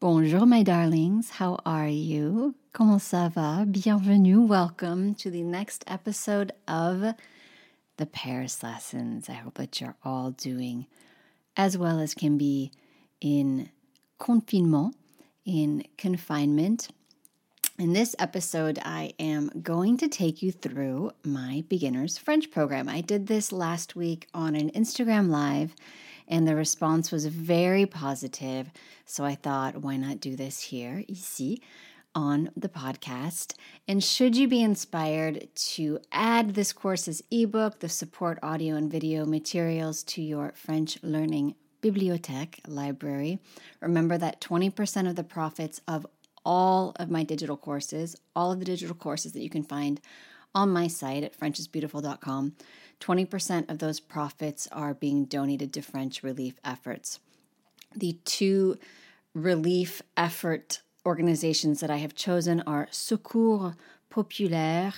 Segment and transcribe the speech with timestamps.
[0.00, 1.28] Bonjour, my darlings.
[1.28, 2.54] How are you?
[2.72, 3.66] Comment ça va?
[3.66, 4.40] Bienvenue.
[4.42, 7.16] Welcome to the next episode of
[7.96, 9.28] the Paris lessons.
[9.28, 10.86] I hope that you're all doing
[11.56, 12.70] as well as can be
[13.20, 13.70] in
[14.20, 14.94] confinement,
[15.44, 16.90] in confinement.
[17.76, 22.88] In this episode, I am going to take you through my beginner's French program.
[22.88, 25.74] I did this last week on an Instagram Live
[26.28, 28.70] and the response was very positive.
[29.04, 31.62] So I thought, why not do this here, ici,
[32.14, 33.54] on the podcast?
[33.88, 39.24] And should you be inspired to add this course's ebook, the support audio and video
[39.24, 43.38] materials to your French learning bibliothèque library,
[43.80, 46.06] remember that 20% of the profits of
[46.44, 50.00] all of my digital courses, all of the digital courses that you can find
[50.54, 52.54] on my site at frenchisbeautiful.com
[53.00, 57.20] 20% of those profits are being donated to French relief efforts.
[57.94, 58.78] The two
[59.34, 63.74] relief effort organizations that I have chosen are Secours
[64.10, 64.94] Populaire.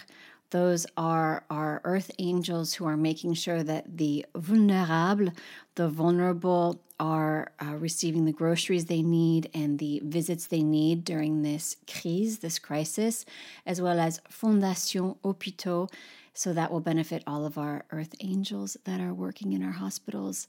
[0.51, 5.33] Those are our earth angels who are making sure that the vulnerable,
[5.77, 11.43] the vulnerable, are uh, receiving the groceries they need and the visits they need during
[11.43, 13.25] this crise, this crisis,
[13.65, 15.91] as well as Fondation Hôpitaux
[16.41, 20.49] so that will benefit all of our earth angels that are working in our hospitals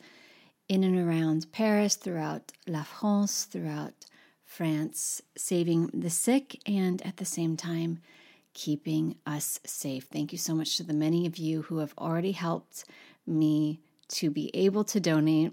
[0.69, 4.05] in and around Paris, throughout La France, throughout
[4.45, 7.99] France, saving the sick and at the same time
[8.53, 10.05] keeping us safe.
[10.05, 12.85] Thank you so much to the many of you who have already helped
[13.27, 13.81] me
[14.11, 15.51] to be able to donate.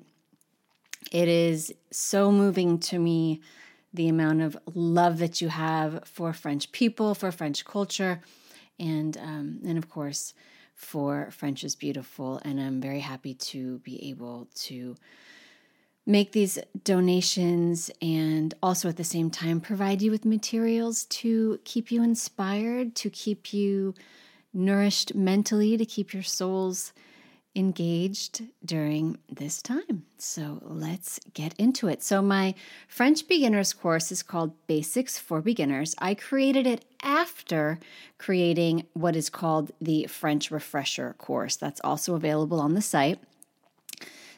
[1.10, 3.40] It is so moving to me
[3.92, 8.20] the amount of love that you have for French people, for French culture
[8.78, 10.34] and um, and of course
[10.74, 12.40] for French is beautiful.
[12.44, 14.94] And I'm very happy to be able to
[16.06, 21.90] make these donations and also at the same time provide you with materials to keep
[21.90, 23.92] you inspired, to keep you
[24.54, 26.92] nourished mentally, to keep your souls
[27.58, 30.04] engaged during this time.
[30.16, 32.02] So let's get into it.
[32.02, 32.54] So, my
[32.86, 35.94] French beginners course is called Basics for Beginners.
[35.98, 37.80] I created it after
[38.16, 41.56] creating what is called the French Refresher course.
[41.56, 43.18] That's also available on the site.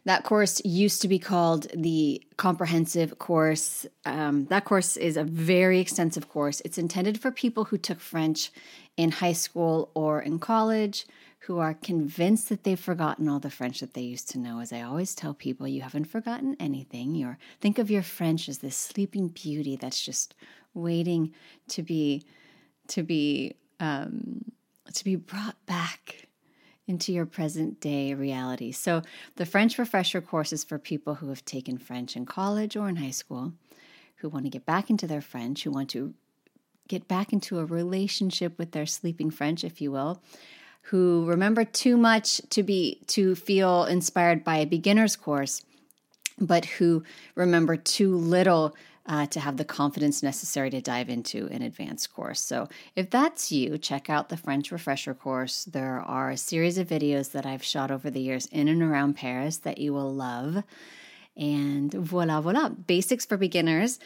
[0.07, 3.87] That course used to be called the Comprehensive Course.
[4.07, 6.63] Um, that course is a very extensive course.
[6.65, 8.51] It's intended for people who took French
[8.97, 11.07] in high school or in college
[11.45, 14.61] who are convinced that they've forgotten all the French that they used to know.
[14.61, 17.15] As I always tell people, you haven't forgotten anything.
[17.15, 20.35] You're think of your French as this sleeping beauty that's just
[20.75, 21.33] waiting
[21.69, 22.25] to be
[22.89, 24.45] to be um,
[24.93, 26.27] to be brought back
[26.87, 28.73] into your present day reality.
[28.73, 29.03] So
[29.37, 32.97] the French refresher course is for people who have taken French in college or in
[32.97, 33.53] high school,
[34.17, 36.13] who want to get back into their French, who want to
[36.89, 40.21] get back into a relationship with their sleeping French, if you will,
[40.83, 45.63] who remember too much to be to feel inspired by a beginner's course,
[46.39, 47.05] but who
[47.35, 48.75] remember too little
[49.07, 52.41] uh, to have the confidence necessary to dive into an advanced course.
[52.41, 55.65] So, if that's you, check out the French Refresher course.
[55.65, 59.17] There are a series of videos that I've shot over the years in and around
[59.17, 60.63] Paris that you will love.
[61.37, 63.99] And voila, voila, basics for beginners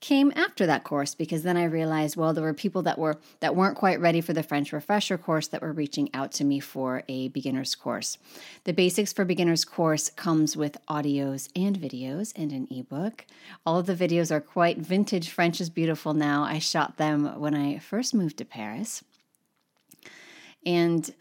[0.00, 3.54] came after that course because then I realized well there were people that were that
[3.54, 7.02] weren't quite ready for the French refresher course that were reaching out to me for
[7.08, 8.16] a beginner's course.
[8.64, 13.26] The Basics for Beginners course comes with audios and videos and an ebook.
[13.66, 16.44] All of the videos are quite vintage French is beautiful now.
[16.44, 19.04] I shot them when I first moved to Paris.
[20.64, 21.12] And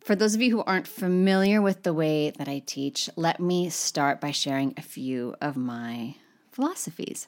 [0.00, 3.68] for those of you who aren't familiar with the way that I teach, let me
[3.70, 6.14] start by sharing a few of my
[6.52, 7.26] philosophies.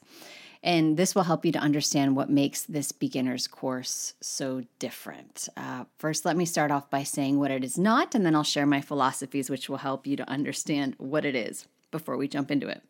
[0.61, 5.47] And this will help you to understand what makes this beginner's course so different.
[5.55, 8.43] Uh, first, let me start off by saying what it is not, and then I'll
[8.43, 12.51] share my philosophies, which will help you to understand what it is before we jump
[12.51, 12.81] into it.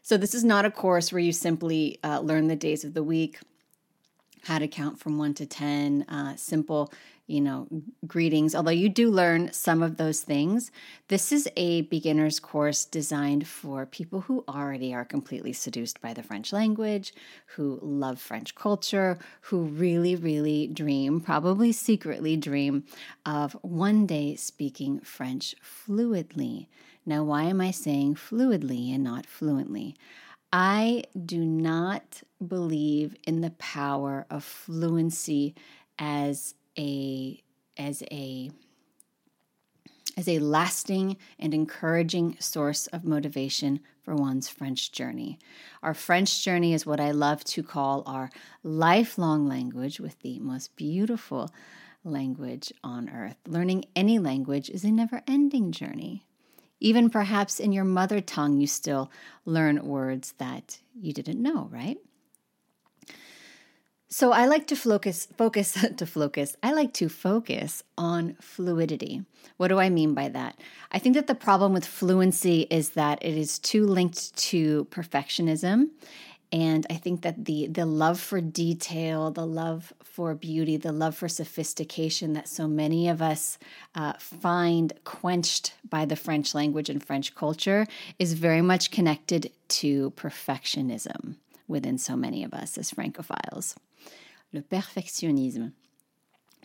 [0.00, 3.02] So, this is not a course where you simply uh, learn the days of the
[3.02, 3.40] week,
[4.44, 6.90] how to count from one to 10, uh, simple
[7.26, 7.66] you know,
[8.06, 10.70] greetings, although you do learn some of those things.
[11.08, 16.22] This is a beginner's course designed for people who already are completely seduced by the
[16.22, 17.12] French language,
[17.56, 22.84] who love French culture, who really, really dream, probably secretly dream,
[23.24, 26.68] of one day speaking French fluidly.
[27.04, 29.96] Now, why am I saying fluidly and not fluently?
[30.52, 35.54] I do not believe in the power of fluency
[35.98, 37.42] as a
[37.76, 38.50] as a
[40.16, 45.38] as a lasting and encouraging source of motivation for one's French journey.
[45.82, 48.30] Our French journey is what I love to call our
[48.62, 51.50] lifelong language with the most beautiful
[52.02, 53.36] language on earth.
[53.46, 56.24] Learning any language is a never ending journey.
[56.80, 59.10] Even perhaps in your mother tongue, you still
[59.44, 61.98] learn words that you didn't know, right?
[64.08, 66.56] So I like to focus focus to focus.
[66.62, 69.24] I like to focus on fluidity.
[69.56, 70.60] What do I mean by that?
[70.92, 75.90] I think that the problem with fluency is that it is too linked to perfectionism.
[76.52, 81.16] And I think that the the love for detail, the love for beauty, the love
[81.16, 83.58] for sophistication that so many of us
[83.96, 87.86] uh, find quenched by the French language and French culture
[88.20, 91.34] is very much connected to perfectionism
[91.66, 93.74] within so many of us as Francophiles
[94.52, 95.72] le perfectionnisme,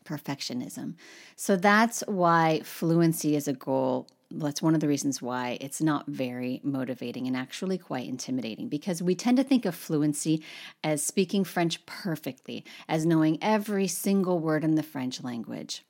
[0.06, 0.96] perfectionism.
[1.36, 4.08] So that's why fluency is a goal.
[4.30, 9.02] That's one of the reasons why it's not very motivating and actually quite intimidating because
[9.02, 10.42] we tend to think of fluency
[10.84, 15.84] as speaking French perfectly, as knowing every single word in the French language.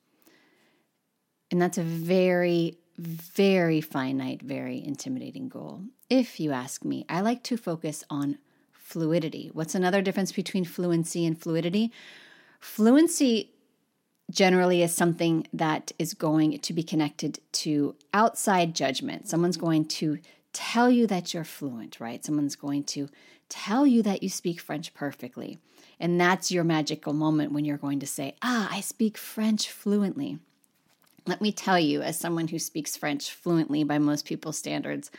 [1.52, 5.82] And that's a very, very finite, very intimidating goal.
[6.10, 8.38] If you ask me, I like to focus on
[8.92, 9.50] fluidity.
[9.54, 11.90] What's another difference between fluency and fluidity?
[12.60, 13.50] Fluency
[14.30, 19.28] generally is something that is going to be connected to outside judgment.
[19.28, 20.18] Someone's going to
[20.52, 22.22] tell you that you're fluent, right?
[22.22, 23.08] Someone's going to
[23.48, 25.58] tell you that you speak French perfectly.
[25.98, 30.38] And that's your magical moment when you're going to say, Ah, I speak French fluently.
[31.26, 35.10] Let me tell you, as someone who speaks French fluently by most people's standards,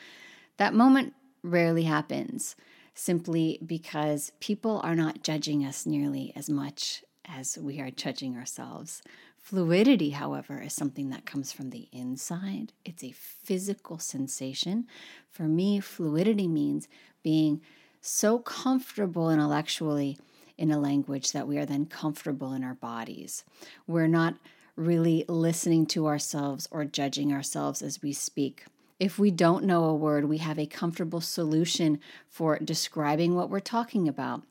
[0.57, 2.55] that moment rarely happens
[2.93, 9.01] simply because people are not judging us nearly as much as we are judging ourselves.
[9.37, 12.71] Fluidity, however, is something that comes from the inside.
[12.85, 14.87] It's a physical sensation.
[15.29, 16.87] For me, fluidity means
[17.23, 17.61] being
[17.99, 20.17] so comfortable intellectually
[20.57, 23.43] in a language that we are then comfortable in our bodies.
[23.87, 24.35] We're not
[24.75, 28.65] really listening to ourselves or judging ourselves as we speak.
[29.03, 33.59] If we don't know a word, we have a comfortable solution for describing what we're
[33.59, 34.44] talking about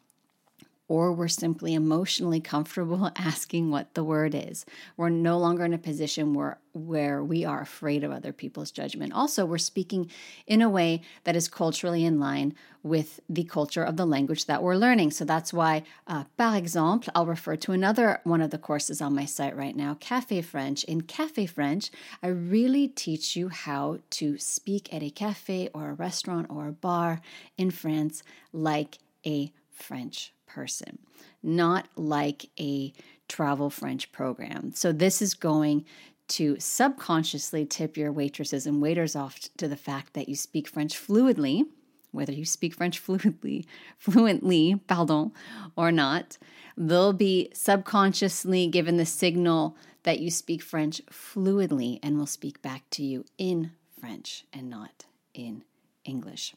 [0.92, 4.66] or we're simply emotionally comfortable asking what the word is.
[4.98, 9.14] We're no longer in a position where, where we are afraid of other people's judgment.
[9.14, 10.10] Also, we're speaking
[10.46, 14.62] in a way that is culturally in line with the culture of the language that
[14.62, 15.12] we're learning.
[15.12, 19.14] So that's why, uh, par exemple, I'll refer to another one of the courses on
[19.14, 20.84] my site right now, Cafe French.
[20.84, 21.90] In Cafe French,
[22.22, 26.72] I really teach you how to speak at a cafe or a restaurant or a
[26.72, 27.22] bar
[27.56, 28.22] in France
[28.52, 30.99] like a French person,
[31.43, 32.93] not like a
[33.28, 34.72] travel French program.
[34.75, 35.84] So, this is going
[36.28, 40.94] to subconsciously tip your waitresses and waiters off to the fact that you speak French
[40.94, 41.64] fluidly,
[42.10, 43.66] whether you speak French fluently,
[43.99, 45.32] fluently, pardon,
[45.76, 46.38] or not.
[46.76, 52.88] They'll be subconsciously given the signal that you speak French fluidly and will speak back
[52.90, 55.04] to you in French and not
[55.34, 55.64] in
[56.04, 56.54] English.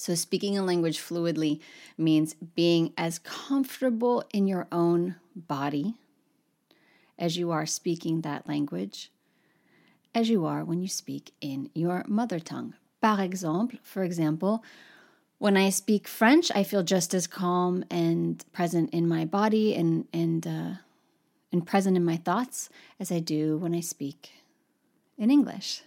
[0.00, 1.60] So, speaking a language fluidly
[1.98, 5.92] means being as comfortable in your own body
[7.18, 9.12] as you are speaking that language
[10.14, 12.72] as you are when you speak in your mother tongue.
[13.02, 14.64] Par exemple, for example,
[15.36, 20.08] when I speak French, I feel just as calm and present in my body and
[20.14, 20.72] and uh,
[21.52, 24.30] and present in my thoughts as I do when I speak
[25.18, 25.82] in English.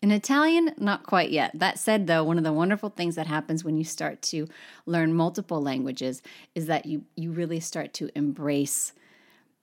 [0.00, 1.50] In Italian, not quite yet.
[1.54, 4.46] That said, though, one of the wonderful things that happens when you start to
[4.86, 6.22] learn multiple languages
[6.54, 8.92] is that you, you really start to embrace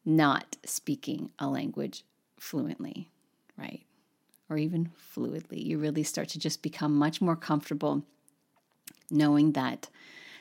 [0.03, 2.03] not speaking a language
[2.37, 3.09] fluently,
[3.57, 3.83] right?
[4.49, 5.63] Or even fluidly.
[5.63, 8.03] You really start to just become much more comfortable
[9.09, 9.89] knowing that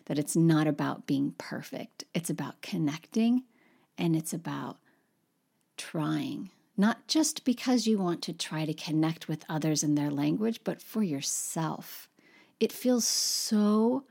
[0.07, 2.05] that it's not about being perfect.
[2.15, 3.45] It's about connecting
[3.97, 4.77] and it's about
[5.79, 10.61] trying not just because you want to try to connect with others in their language,
[10.65, 12.09] but for yourself.
[12.59, 14.05] It feels so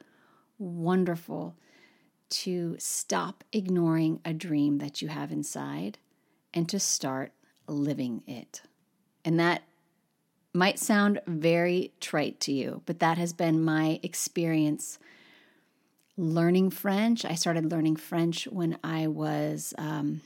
[0.57, 1.55] wonderful
[2.29, 5.97] to stop ignoring a dream that you have inside
[6.53, 7.31] and to start
[7.67, 8.61] living it.
[9.25, 9.63] And that
[10.53, 14.99] might sound very trite to you, but that has been my experience
[16.15, 17.25] learning French.
[17.25, 20.21] I started learning French when I was um,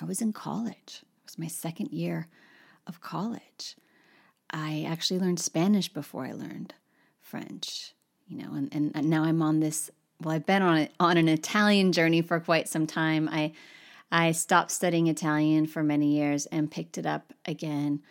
[0.00, 2.28] I was in college was my second year
[2.86, 3.76] of college.
[4.50, 6.74] I actually learned Spanish before I learned
[7.20, 7.94] French,
[8.26, 9.90] you know, and, and now I'm on this.
[10.20, 13.28] Well, I've been on a, on an Italian journey for quite some time.
[13.30, 13.52] I
[14.12, 18.02] I stopped studying Italian for many years and picked it up again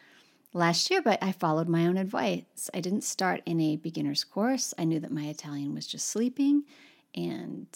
[0.54, 2.70] last year, but I followed my own advice.
[2.74, 4.74] I didn't start in a beginner's course.
[4.78, 6.64] I knew that my Italian was just sleeping
[7.14, 7.68] and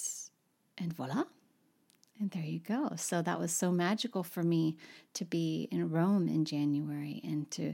[0.78, 1.26] and voila.
[2.24, 2.94] And there you go.
[2.96, 4.78] So that was so magical for me
[5.14, 7.74] to be in Rome in January and to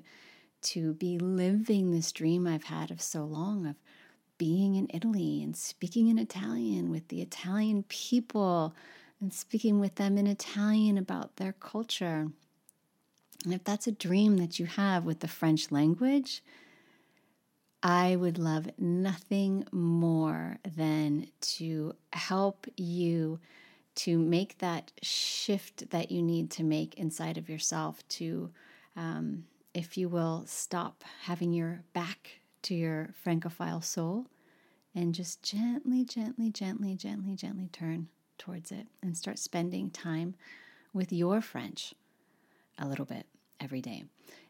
[0.64, 3.76] to be living this dream I've had of so long of
[4.40, 8.74] being in Italy and speaking in Italian with the Italian people
[9.22, 12.32] and speaking with them in Italian about their culture.
[13.46, 16.42] And if that's a dream that you have with the French language,
[17.84, 23.40] I would love nothing more than to help you
[24.00, 28.50] to make that shift that you need to make inside of yourself to,
[28.96, 34.28] um, if you will, stop having your back to your Francophile soul
[34.96, 40.34] and just gently, gently, gently, gently, gently turn towards it and start spending time
[40.94, 41.94] with your French
[42.78, 43.26] a little bit
[43.60, 44.04] every day.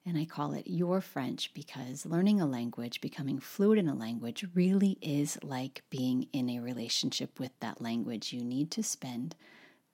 [0.05, 4.45] And I call it your French because learning a language, becoming fluent in a language,
[4.53, 8.33] really is like being in a relationship with that language.
[8.33, 9.35] You need to spend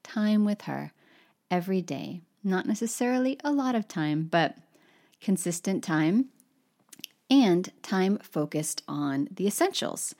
[0.03, 0.93] time with her
[1.49, 2.21] every day.
[2.43, 4.57] Not necessarily a lot of time, but
[5.19, 6.29] consistent time
[7.29, 10.13] and time focused on the essentials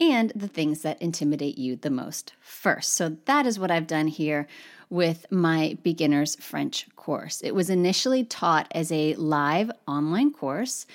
[0.00, 2.94] and the things that intimidate you the most first.
[2.94, 4.48] So that is what I've done here
[4.88, 7.40] with my beginner's French course.
[7.42, 10.86] It was initially taught as a live online course.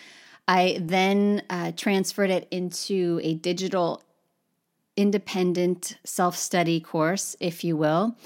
[0.47, 4.03] I then uh, transferred it into a digital
[4.97, 8.17] independent self study course, if you will.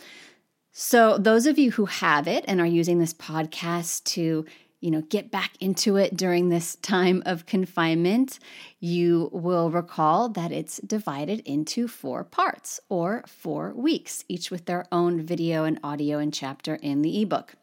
[0.72, 4.46] So, those of you who have it and are using this podcast to
[4.82, 8.40] you know, get back into it during this time of confinement,
[8.80, 14.86] you will recall that it's divided into four parts or four weeks, each with their
[14.92, 17.56] own video and audio and chapter in the ebook.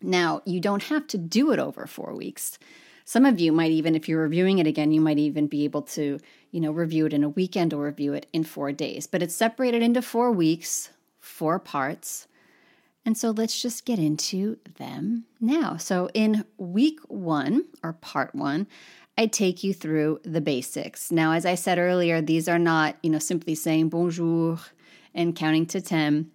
[0.00, 2.58] Now, you don't have to do it over four weeks.
[3.04, 5.82] Some of you might even, if you're reviewing it again, you might even be able
[5.82, 6.18] to,
[6.50, 9.06] you know, review it in a weekend or review it in four days.
[9.06, 12.26] But it's separated into four weeks, four parts.
[13.04, 15.76] And so let's just get into them now.
[15.76, 18.68] So, in week one or part one,
[19.18, 21.10] I take you through the basics.
[21.10, 24.58] Now, as I said earlier, these are not, you know, simply saying bonjour
[25.14, 26.30] and counting to 10.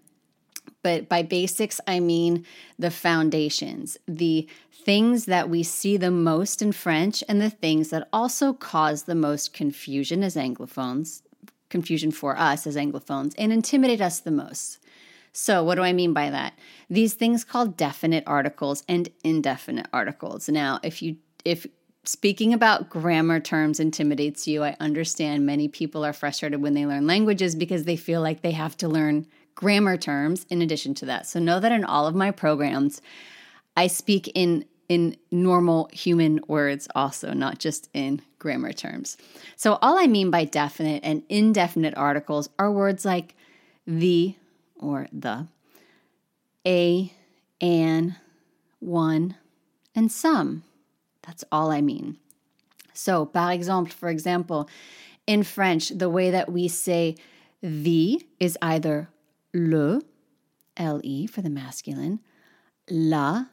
[0.83, 2.45] But by basics, I mean
[2.77, 8.07] the foundations, the things that we see the most in French, and the things that
[8.13, 11.23] also cause the most confusion as Anglophones,
[11.69, 14.79] confusion for us as Anglophones, and intimidate us the most.
[15.39, 16.57] So, what do I mean by that?
[16.89, 20.49] These things called definite articles and indefinite articles.
[20.49, 21.67] Now, if you if
[22.05, 27.05] speaking about grammar terms intimidates you, I understand many people are frustrated when they learn
[27.05, 31.27] languages because they feel like they have to learn grammar terms in addition to that.
[31.27, 32.99] So know that in all of my programs,
[33.75, 39.17] I speak in in normal human words also, not just in grammar terms.
[39.55, 43.35] So all I mean by definite and indefinite articles are words like
[43.85, 44.35] the,
[44.79, 45.47] or the,
[46.65, 47.13] a,
[47.61, 48.15] an,
[48.79, 49.35] one,
[49.95, 50.63] and some.
[51.25, 52.17] That's all I mean.
[52.93, 54.69] So, par exemple, for example,
[55.25, 57.15] in French, the way that we say
[57.61, 59.09] the is either
[59.53, 60.01] le,
[60.79, 62.19] le for the masculine,
[62.89, 63.45] la,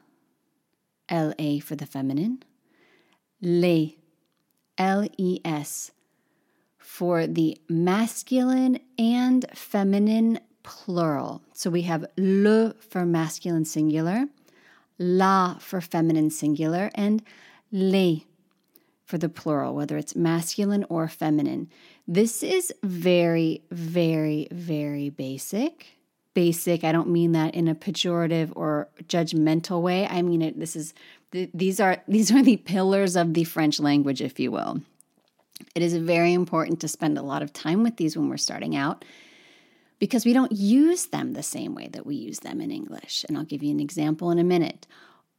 [1.11, 2.43] la for the feminine,
[3.41, 3.97] les,
[4.79, 5.91] les
[6.77, 11.43] for the masculine and feminine plural.
[11.53, 14.25] So we have le for masculine singular,
[14.97, 17.21] la for feminine singular, and
[17.71, 18.25] les
[19.05, 21.69] for the plural, whether it's masculine or feminine.
[22.07, 25.87] This is very, very, very basic.
[26.33, 30.07] Basic, I don't mean that in a pejorative or judgmental way.
[30.07, 30.93] I mean it this is
[31.31, 34.81] these are these are the pillars of the French language, if you will.
[35.75, 38.75] It is very important to spend a lot of time with these when we're starting
[38.75, 39.05] out
[39.99, 43.25] because we don't use them the same way that we use them in English.
[43.27, 44.87] And I'll give you an example in a minute.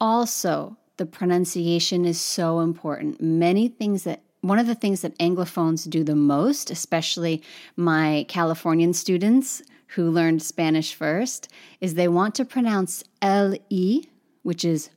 [0.01, 3.21] Also, the pronunciation is so important.
[3.21, 7.43] Many things that one of the things that Anglophones do the most, especially
[7.77, 11.49] my Californian students who learned Spanish first,
[11.81, 14.05] is they want to pronounce L-E,
[14.43, 14.91] which is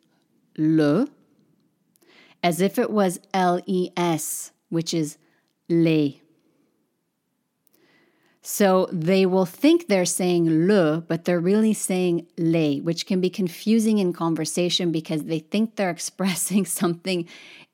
[0.58, 1.08] le,
[2.44, 5.18] as if it was L-E-S, which is
[5.68, 6.14] le.
[8.42, 13.30] So they will think they're saying le, but they're really saying le, which can be
[13.30, 17.28] confusing in conversation because they think they're expressing something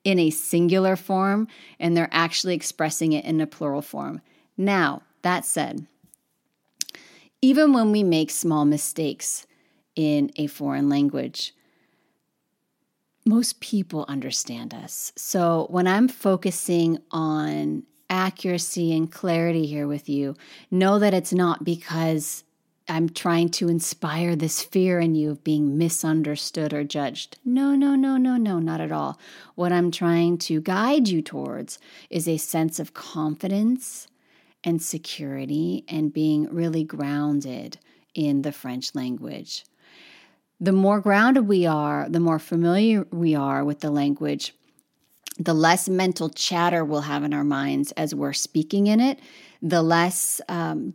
[0.04, 4.20] in a singular form and they're actually expressing it in a plural form.
[4.56, 5.86] Now, that said,
[7.42, 9.46] even when we make small mistakes
[9.94, 11.54] in a foreign language,
[13.24, 15.12] most people understand us.
[15.16, 20.36] So when I'm focusing on accuracy and clarity here with you,
[20.70, 22.44] know that it's not because
[22.88, 27.38] I'm trying to inspire this fear in you of being misunderstood or judged.
[27.44, 29.18] No, no, no, no, no, not at all.
[29.56, 34.06] What I'm trying to guide you towards is a sense of confidence
[34.62, 37.78] and security and being really grounded
[38.14, 39.64] in the French language.
[40.60, 44.54] The more grounded we are, the more familiar we are with the language,
[45.38, 49.18] the less mental chatter we'll have in our minds as we're speaking in it,
[49.62, 50.94] the less um,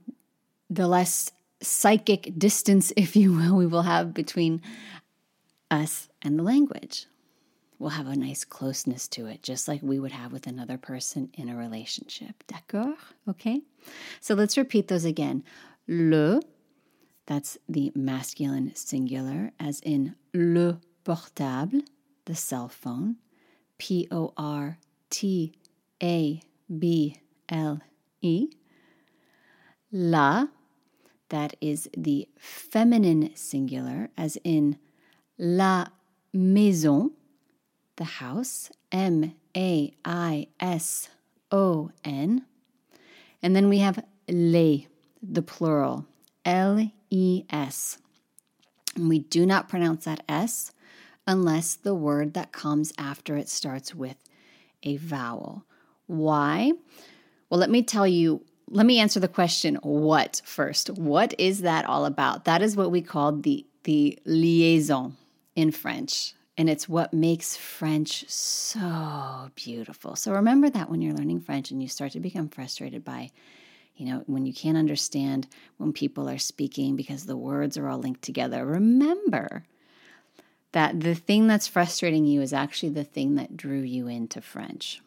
[0.70, 1.32] the less
[1.62, 4.62] psychic distance, if you will, we will have between
[5.70, 7.08] us and the language.
[7.80, 11.32] We'll have a nice closeness to it, just like we would have with another person
[11.34, 12.44] in a relationship.
[12.48, 12.96] D'accord?
[13.28, 13.62] Okay?
[14.20, 15.44] So let's repeat those again.
[15.88, 16.42] Le,
[17.26, 21.82] that's the masculine singular, as in le portable,
[22.26, 23.16] the cell phone.
[23.82, 24.78] P O R
[25.10, 25.54] T
[26.04, 26.40] A
[26.78, 27.20] B
[27.50, 27.82] L
[28.22, 28.50] E.
[29.92, 30.46] La,
[31.30, 34.78] that is the feminine singular, as in
[35.40, 35.88] la
[36.32, 37.10] maison,
[37.96, 41.10] the house, M A I S
[41.52, 42.46] O N.
[43.42, 44.86] And then we have les,
[45.24, 46.06] the plural,
[46.46, 47.98] L E S.
[48.96, 50.72] And we do not pronounce that S
[51.28, 54.18] unless the word that comes after it starts with
[54.84, 55.66] a vowel.
[56.08, 56.74] Why?
[57.50, 60.90] Well, let me tell you let me answer the question what first.
[60.92, 62.46] What is that all about?
[62.46, 65.18] That is what we call the the liaison
[65.56, 66.34] in French.
[66.58, 70.16] And it's what makes French so beautiful.
[70.16, 73.32] So remember that when you're learning French and you start to become frustrated by,
[73.96, 75.48] you know, when you can't understand
[75.78, 79.64] when people are speaking because the words are all linked together, remember
[80.72, 85.02] that the thing that's frustrating you is actually the thing that drew you into French.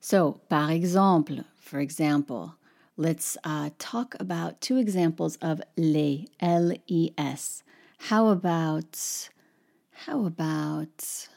[0.00, 2.54] So, par exemple, for example,
[2.96, 7.62] let's uh, talk about two examples of les, L E S.
[7.98, 9.28] How about,
[10.06, 11.28] how about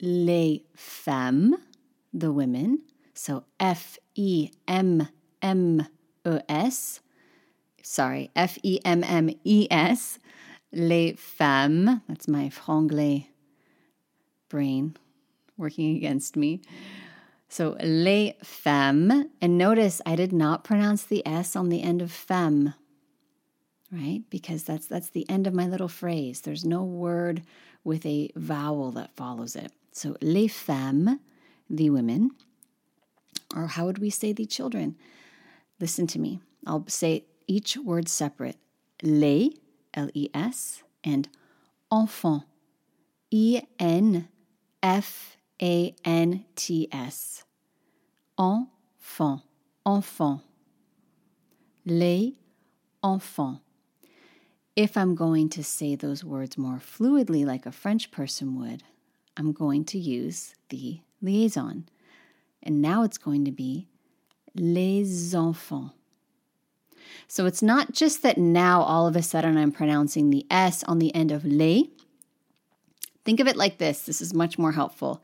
[0.00, 1.54] les femmes,
[2.12, 2.82] the women?
[3.14, 5.08] So F E M
[5.42, 5.86] M
[6.24, 7.00] E S.
[7.82, 10.20] Sorry, F E M M E S.
[10.72, 12.00] Les femmes.
[12.08, 13.26] That's my franglais
[14.48, 14.96] brain
[15.56, 16.60] working against me.
[17.48, 19.26] So, les femmes.
[19.40, 22.74] And notice I did not pronounce the S on the end of femme,
[23.90, 24.22] right?
[24.28, 26.42] Because that's, that's the end of my little phrase.
[26.42, 27.42] There's no word
[27.84, 29.72] with a vowel that follows it.
[29.92, 31.18] So, les femmes,
[31.70, 32.30] the women.
[33.56, 34.96] Or how would we say the children?
[35.80, 36.40] Listen to me.
[36.66, 38.56] I'll say each word separate.
[39.02, 39.52] Les,
[39.98, 41.28] L E S, and
[41.90, 42.44] enfant,
[43.30, 44.28] E N
[44.82, 47.44] F a N T S.
[48.38, 49.42] Enfant,
[49.84, 50.40] enfant.
[51.84, 52.34] Les
[53.02, 53.60] enfants.
[54.76, 58.84] If I'm going to say those words more fluidly like a French person would,
[59.36, 61.88] I'm going to use the liaison.
[62.62, 63.88] And now it's going to be
[64.54, 65.92] les enfants.
[67.26, 70.98] So it's not just that now all of a sudden I'm pronouncing the S on
[70.98, 71.84] the end of les.
[73.24, 75.22] Think of it like this this is much more helpful.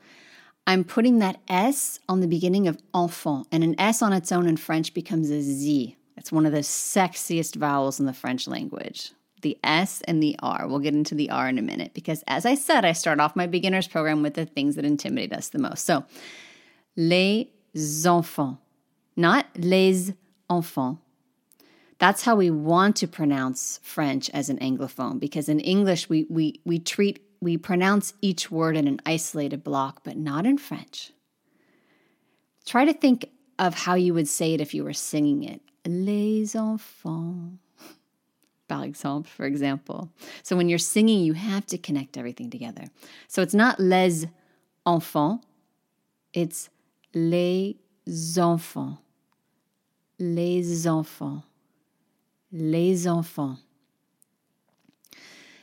[0.67, 4.47] I'm putting that S on the beginning of enfant, and an S on its own
[4.47, 5.95] in French becomes a Z.
[6.17, 9.11] It's one of the sexiest vowels in the French language.
[9.41, 10.67] The S and the R.
[10.67, 13.35] We'll get into the R in a minute because, as I said, I start off
[13.35, 15.85] my beginner's program with the things that intimidate us the most.
[15.85, 16.03] So,
[16.95, 18.57] les enfants,
[19.15, 20.13] not les
[20.49, 20.97] enfants.
[21.97, 26.59] That's how we want to pronounce French as an Anglophone because in English we, we,
[26.65, 31.11] we treat we pronounce each word in an isolated block, but not in French.
[32.65, 33.29] Try to think
[33.59, 35.61] of how you would say it if you were singing it.
[35.85, 37.59] Les enfants.
[38.67, 40.09] Par exemple, for example.
[40.41, 42.85] So when you're singing, you have to connect everything together.
[43.27, 44.25] So it's not les
[44.87, 45.43] enfants,
[46.33, 46.69] it's
[47.13, 47.75] les
[48.39, 48.97] enfants.
[50.17, 51.43] Les enfants.
[52.57, 53.59] Les enfants.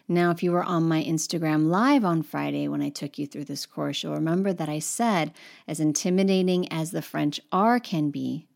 [0.06, 3.46] Now, if you were on my Instagram live on Friday when I took you through
[3.46, 5.32] this course, you'll remember that I said,
[5.66, 8.46] as intimidating as the French R can be,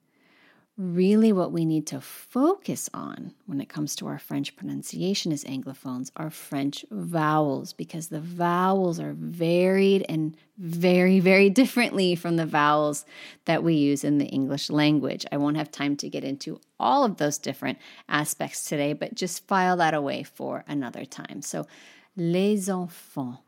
[0.77, 5.45] really what we need to focus on when it comes to our French pronunciation as
[5.45, 12.45] Anglophones are French vowels because the vowels are varied and very, very differently from the
[12.45, 13.07] vowels
[13.47, 15.25] that we use in the English language.
[15.33, 19.47] I won't have time to get into all of those different aspects today, but just
[19.47, 21.41] file that away for another time.
[21.41, 21.67] So,
[22.17, 23.39] Les enfants.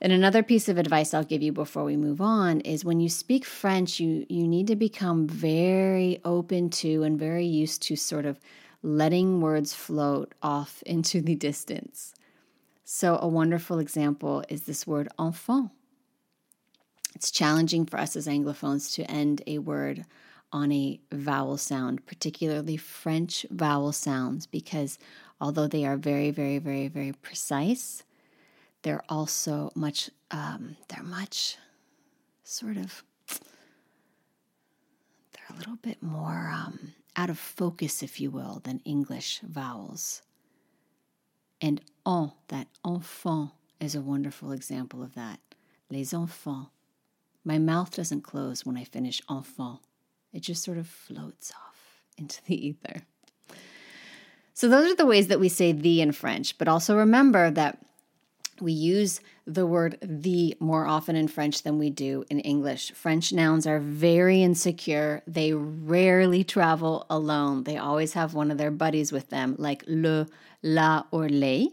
[0.00, 3.08] And another piece of advice I'll give you before we move on is when you
[3.08, 8.26] speak French, you, you need to become very open to and very used to sort
[8.26, 8.38] of
[8.82, 12.14] letting words float off into the distance.
[12.84, 15.70] So, a wonderful example is this word enfant.
[17.16, 20.04] It's challenging for us as Anglophones to end a word
[20.52, 24.98] on a vowel sound, particularly French vowel sounds, because
[25.40, 28.04] although they are very, very, very, very precise,
[28.86, 31.56] they're also much, um, they're much
[32.44, 33.02] sort of,
[35.32, 40.22] they're a little bit more um, out of focus, if you will, than English vowels.
[41.60, 45.40] And en, that enfant, is a wonderful example of that.
[45.90, 46.68] Les enfants.
[47.44, 49.80] My mouth doesn't close when I finish enfant,
[50.32, 53.02] it just sort of floats off into the ether.
[54.54, 57.80] So, those are the ways that we say the in French, but also remember that
[58.60, 62.92] we use the word the more often in French than we do in English.
[62.92, 65.22] French nouns are very insecure.
[65.26, 67.64] They rarely travel alone.
[67.64, 70.26] They always have one of their buddies with them, like le,
[70.62, 71.68] la, or les,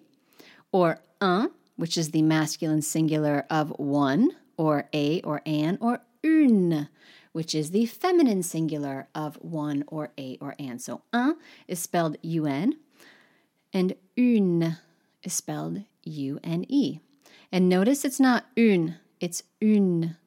[0.71, 6.87] or un, which is the masculine singular of one, or a or an or une,
[7.31, 10.79] which is the feminine singular of one or a or an.
[10.79, 12.75] So un is spelled un
[13.73, 14.77] and une
[15.23, 16.99] is spelled u n e.
[17.51, 20.17] And notice it's not un, it's un.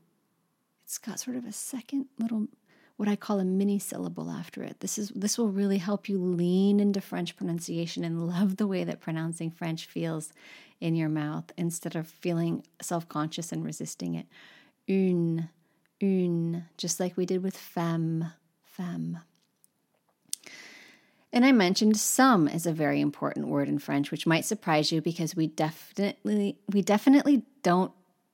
[0.84, 2.48] It's got sort of a second little
[2.96, 4.80] what I call a mini syllable after it.
[4.80, 8.84] This is this will really help you lean into French pronunciation and love the way
[8.84, 10.32] that pronouncing French feels
[10.80, 14.26] in your mouth instead of feeling self-conscious and resisting it.
[14.88, 15.48] Une,
[16.02, 19.18] une, just like we did with femme, femme.
[21.36, 25.02] And I mentioned some as a very important word in French, which might surprise you
[25.02, 27.92] because we definitely we definitely don't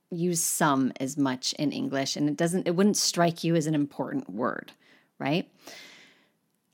[0.09, 3.75] use some as much in English and it doesn't it wouldn't strike you as an
[3.75, 4.71] important word,
[5.19, 5.51] right?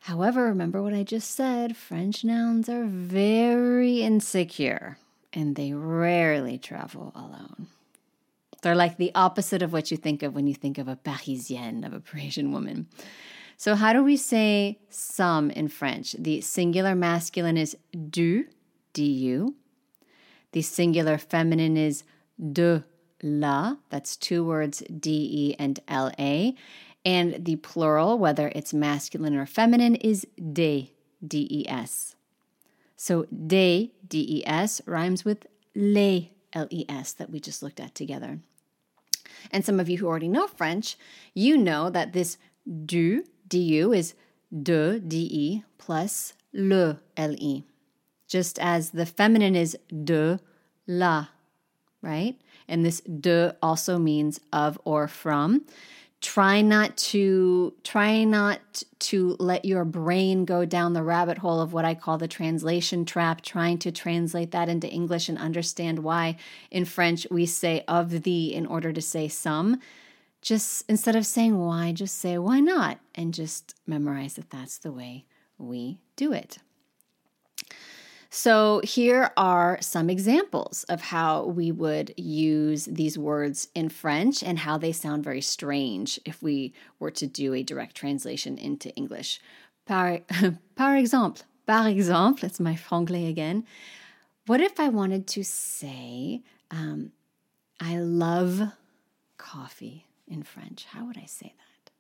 [0.00, 4.98] However, remember what I just said, French nouns are very insecure
[5.32, 7.68] and they rarely travel alone.
[8.60, 11.84] They're like the opposite of what you think of when you think of a Parisienne,
[11.84, 12.86] of a Parisian woman.
[13.58, 16.12] So, how do we say some in French?
[16.12, 17.76] The singular masculine is
[18.08, 18.44] du,
[18.92, 19.56] du.
[20.52, 22.04] The singular feminine is
[22.52, 22.84] de
[23.20, 23.74] la.
[23.90, 26.52] That's two words, de and la.
[27.04, 30.92] And the plural, whether it's masculine or feminine, is de,
[31.26, 32.14] des.
[32.96, 38.38] So de, des, rhymes with les, les, that we just looked at together.
[39.50, 40.96] And some of you who already know French,
[41.34, 42.38] you know that this
[42.86, 44.14] du, du is
[44.62, 47.62] de, de, plus le, le.
[48.26, 50.38] Just as the feminine is de,
[50.86, 51.26] la,
[52.02, 52.36] right?
[52.68, 55.64] And this de also means of or from
[56.20, 61.72] try not to try not to let your brain go down the rabbit hole of
[61.72, 66.36] what I call the translation trap trying to translate that into English and understand why
[66.72, 69.80] in French we say of the in order to say some
[70.40, 74.92] just instead of saying why just say why not and just memorize that that's the
[74.92, 75.24] way
[75.58, 76.58] we do it
[78.30, 84.58] so, here are some examples of how we would use these words in French and
[84.58, 89.40] how they sound very strange if we were to do a direct translation into English.
[89.86, 90.20] Par,
[90.76, 93.64] par exemple, par exemple, it's my franglais again.
[94.46, 97.12] What if I wanted to say, um,
[97.80, 98.72] I love
[99.38, 100.86] coffee in French?
[100.86, 101.90] How would I say that?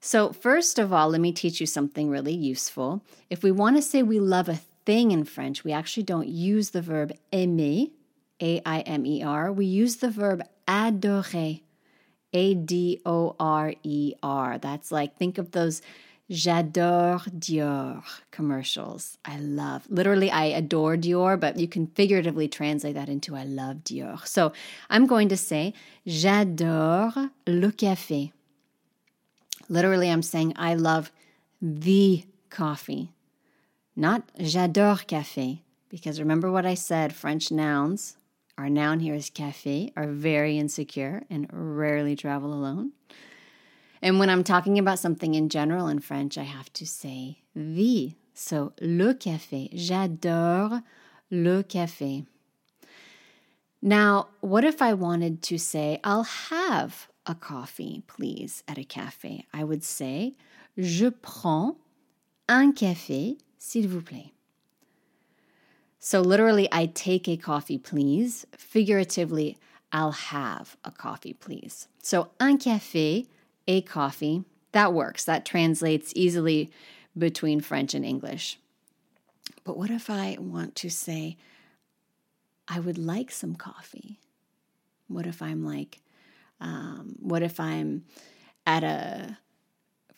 [0.00, 3.02] So, first of all, let me teach you something really useful.
[3.28, 6.70] If we want to say we love a thing in French, we actually don't use
[6.70, 7.88] the verb aimer,
[8.40, 9.52] A I M E R.
[9.52, 11.58] We use the verb adorer,
[12.32, 14.58] A D O R E R.
[14.58, 15.82] That's like, think of those
[16.30, 19.16] J'adore Dior commercials.
[19.24, 23.78] I love, literally, I adore Dior, but you can figuratively translate that into I love
[23.78, 24.26] Dior.
[24.26, 24.52] So
[24.90, 25.72] I'm going to say
[26.06, 28.32] J'adore le café.
[29.70, 31.10] Literally, I'm saying I love
[31.60, 33.12] the coffee,
[33.96, 35.60] not j'adore café.
[35.90, 38.16] Because remember what I said French nouns,
[38.56, 42.92] our noun here is café, are very insecure and rarely travel alone.
[44.00, 48.14] And when I'm talking about something in general in French, I have to say the.
[48.34, 49.68] So, le café.
[49.74, 50.82] J'adore
[51.30, 52.24] le café.
[53.82, 59.46] Now, what if I wanted to say, I'll have a coffee, please, at a cafe,
[59.52, 60.34] I would say,
[60.76, 61.76] Je prends
[62.48, 64.30] un café, s'il vous plaît.
[65.98, 68.46] So, literally, I take a coffee, please.
[68.56, 69.58] Figuratively,
[69.92, 71.88] I'll have a coffee, please.
[72.02, 73.26] So, un café,
[73.68, 75.24] a coffee, that works.
[75.24, 76.70] That translates easily
[77.16, 78.58] between French and English.
[79.64, 81.36] But what if I want to say,
[82.66, 84.18] I would like some coffee?
[85.06, 86.00] What if I'm like,
[86.60, 88.04] um, what if I'm
[88.66, 89.38] at a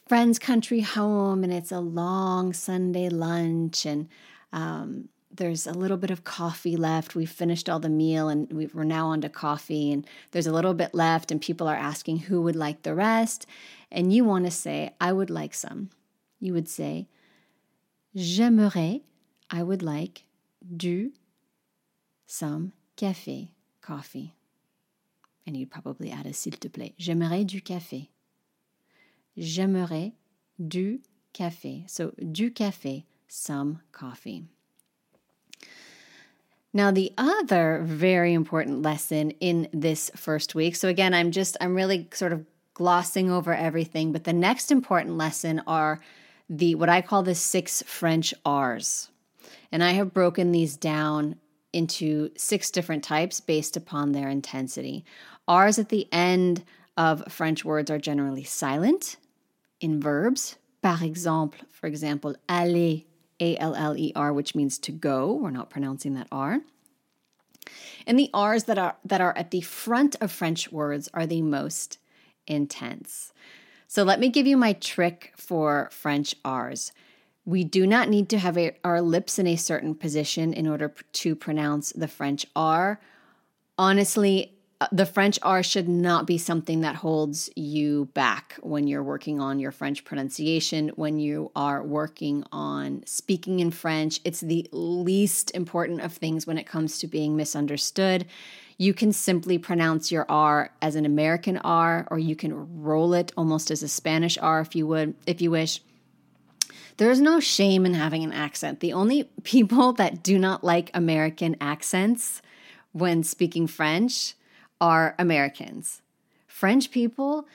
[0.08, 4.08] friend's country home and it's a long Sunday lunch and
[4.52, 7.14] um, there's a little bit of coffee left.
[7.14, 10.52] We've finished all the meal and we are now on to coffee, and there's a
[10.52, 13.46] little bit left, and people are asking who would like the rest.
[13.90, 15.90] And you want to say, I would like some.
[16.40, 17.06] You would say,
[18.16, 19.02] J'aimerais,
[19.50, 20.24] I would like,
[20.76, 21.12] du,
[22.26, 24.34] some, café, coffee.
[25.46, 26.94] And you'd probably add a s'il te plaît.
[26.98, 28.08] J'aimerais du café.
[29.36, 30.12] J'aimerais
[30.58, 31.00] du
[31.32, 31.88] café.
[31.88, 34.44] So, du café, some coffee.
[36.72, 40.76] Now, the other very important lesson in this first week.
[40.76, 45.16] So, again, I'm just, I'm really sort of glossing over everything, but the next important
[45.16, 46.00] lesson are
[46.48, 49.10] the what I call the six French R's.
[49.72, 51.36] And I have broken these down
[51.72, 55.04] into six different types based upon their intensity.
[55.46, 56.64] R's at the end
[56.96, 59.16] of French words are generally silent
[59.80, 60.56] in verbs.
[60.82, 63.02] Par exemple, for example, aller
[63.40, 65.32] a L L E R, which means to go.
[65.32, 66.60] We're not pronouncing that R.
[68.06, 71.42] And the R's that are that are at the front of French words are the
[71.42, 71.98] most
[72.46, 73.32] intense.
[73.86, 76.92] So let me give you my trick for French R's.
[77.44, 80.94] We do not need to have a, our lips in a certain position in order
[81.12, 83.00] to pronounce the French R.
[83.76, 89.02] Honestly, Uh, the French R should not be something that holds you back when you're
[89.02, 94.20] working on your French pronunciation, when you are working on speaking in French.
[94.24, 98.24] It's the least important of things when it comes to being misunderstood.
[98.78, 103.32] You can simply pronounce your R as an American R, or you can roll it
[103.36, 105.82] almost as a Spanish R if you would, if you wish.
[106.96, 108.80] There's no shame in having an accent.
[108.80, 112.40] The only people that do not like American accents
[112.92, 114.34] when speaking French
[114.80, 116.02] are Americans.
[116.46, 117.46] French people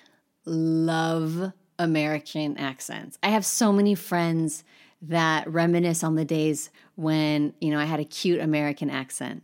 [0.46, 3.18] love American accents.
[3.24, 4.64] I have so many friends
[5.02, 9.44] that reminisce on the days when, you know, I had a cute American accent.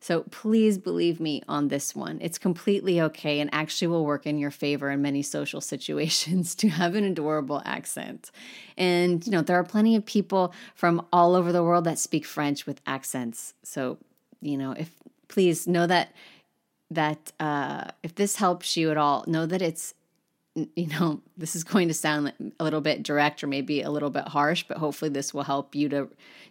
[0.00, 2.18] So please believe me on this one.
[2.20, 6.68] It's completely okay and actually will work in your favor in many social situations to
[6.68, 8.30] have an adorable accent.
[8.76, 12.24] And, you know, there are plenty of people from all over the world that speak
[12.24, 13.54] French with accents.
[13.62, 13.98] So,
[14.40, 14.90] you know, if
[15.28, 16.12] please know that
[16.90, 19.94] that uh, if this helps you at all, know that it's,
[20.54, 24.10] you know, this is going to sound a little bit direct or maybe a little
[24.10, 26.08] bit harsh, but hopefully this will help you to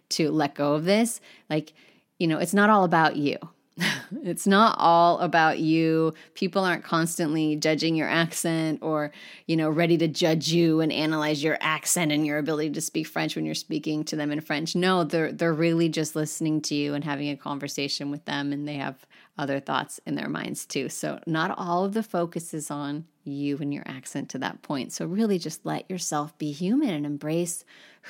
[0.08, 1.20] to let go of this.
[1.50, 1.72] Like,
[2.18, 3.36] you know, it's not all about you.
[4.22, 6.14] it's not all about you.
[6.34, 9.12] People aren't constantly judging your accent or,
[9.46, 13.06] you know, ready to judge you and analyze your accent and your ability to speak
[13.06, 14.74] French when you're speaking to them in French.
[14.74, 18.66] No, they're they're really just listening to you and having a conversation with them and
[18.66, 19.04] they have
[19.38, 20.88] other thoughts in their minds too.
[20.88, 24.92] So not all of the focus is on you and your accent to that point.
[24.92, 27.64] So really just let yourself be human and embrace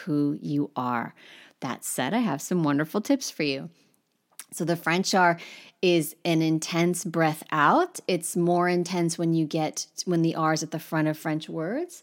[0.04, 1.14] who you are.
[1.60, 3.70] That said, I have some wonderful tips for you.
[4.52, 5.38] So the French R
[5.82, 8.00] is an intense breath out.
[8.06, 11.48] It's more intense when you get when the R is at the front of French
[11.48, 12.02] words.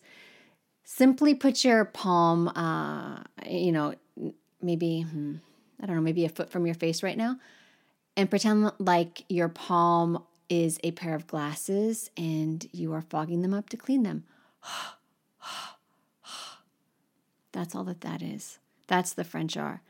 [0.84, 3.96] Simply put your palm, uh, you know,
[4.62, 5.36] maybe hmm,
[5.82, 7.38] I don't know, maybe a foot from your face right now,
[8.16, 13.54] and pretend like your palm is a pair of glasses and you are fogging them
[13.54, 14.24] up to clean them.
[17.52, 18.60] That's all that that is.
[18.88, 19.82] That's the French R.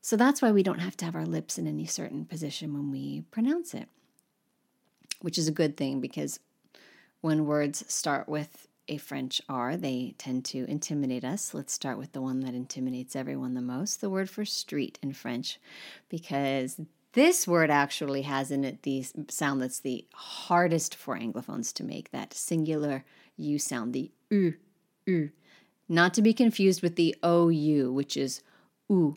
[0.00, 2.90] So that's why we don't have to have our lips in any certain position when
[2.90, 3.88] we pronounce it,
[5.20, 6.40] which is a good thing because
[7.20, 11.54] when words start with a French R, they tend to intimidate us.
[11.54, 15.12] Let's start with the one that intimidates everyone the most the word for street in
[15.12, 15.58] French,
[16.08, 16.80] because
[17.12, 22.10] this word actually has in it the sound that's the hardest for Anglophones to make
[22.10, 23.04] that singular
[23.36, 24.54] U sound, the U,
[25.06, 25.30] U.
[25.88, 28.42] Not to be confused with the OU, which is
[28.88, 29.16] U,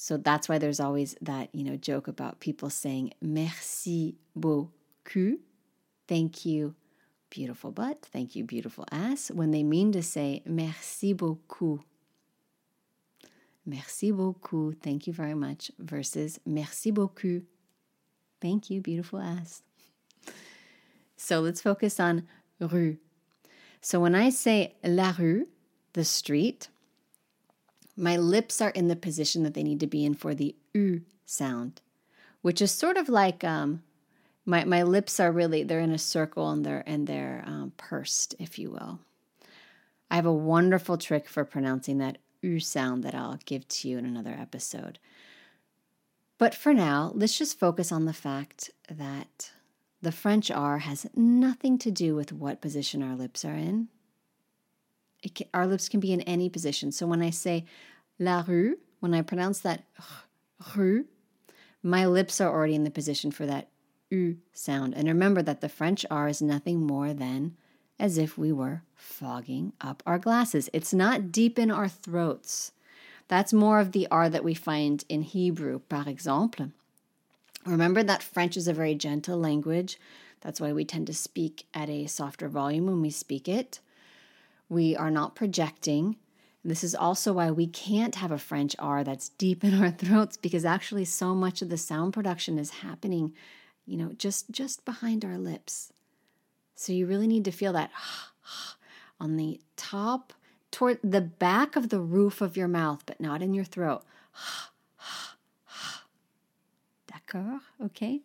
[0.00, 5.40] so that's why there's always that, you know, joke about people saying merci beaucoup.
[6.06, 6.76] Thank you,
[7.30, 8.02] beautiful butt.
[8.02, 11.80] Thank you, beautiful ass, when they mean to say merci beaucoup.
[13.66, 14.80] Merci beaucoup.
[14.82, 17.42] Thank you very much versus merci beaucoup.
[18.40, 19.62] Thank you, beautiful ass.
[21.16, 22.26] So let's focus on
[22.60, 22.96] rue.
[23.80, 25.48] So when I say la rue,
[25.92, 26.68] the street,
[27.96, 31.02] my lips are in the position that they need to be in for the U
[31.26, 31.80] sound,
[32.42, 33.82] which is sort of like um,
[34.48, 38.34] my, my lips are really, they're in a circle and they're, and they're um, pursed,
[38.38, 38.98] if you will.
[40.10, 43.98] I have a wonderful trick for pronouncing that U sound that I'll give to you
[43.98, 44.98] in another episode.
[46.38, 49.52] But for now, let's just focus on the fact that
[50.00, 53.88] the French R has nothing to do with what position our lips are in.
[55.34, 56.90] Can, our lips can be in any position.
[56.90, 57.66] So when I say
[58.18, 59.84] la rue, when I pronounce that
[60.74, 61.04] rue,
[61.82, 63.68] my lips are already in the position for that
[64.10, 64.94] U sound.
[64.94, 67.56] And remember that the French R is nothing more than
[67.98, 70.70] as if we were fogging up our glasses.
[70.72, 72.72] It's not deep in our throats.
[73.28, 76.70] That's more of the R that we find in Hebrew, par exemple.
[77.66, 79.98] Remember that French is a very gentle language.
[80.40, 83.80] That's why we tend to speak at a softer volume when we speak it.
[84.68, 86.16] We are not projecting.
[86.64, 90.36] This is also why we can't have a French R that's deep in our throats
[90.36, 93.34] because actually so much of the sound production is happening,
[93.88, 95.92] you know, just just behind our lips.
[96.74, 97.90] So you really need to feel that
[99.20, 100.32] on the top
[100.70, 104.02] toward the back of the roof of your mouth, but not in your throat.
[107.10, 107.60] D'accord?
[107.84, 108.20] Okay.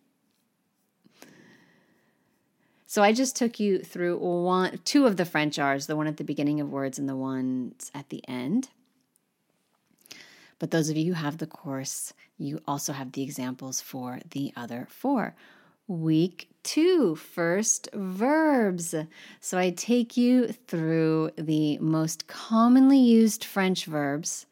[2.86, 6.17] So I just took you through one, two of the French R's, the one at
[6.17, 8.69] the beginning of words and the ones at the end.
[10.60, 14.51] But those of you who have the course, you also have the examples for the
[14.56, 15.36] other four.
[15.88, 18.95] Week two, first verbs.
[19.39, 24.45] So I take you through the most commonly used French verbs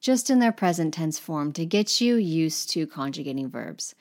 [0.00, 3.94] just in their present tense form to get you used to conjugating verbs.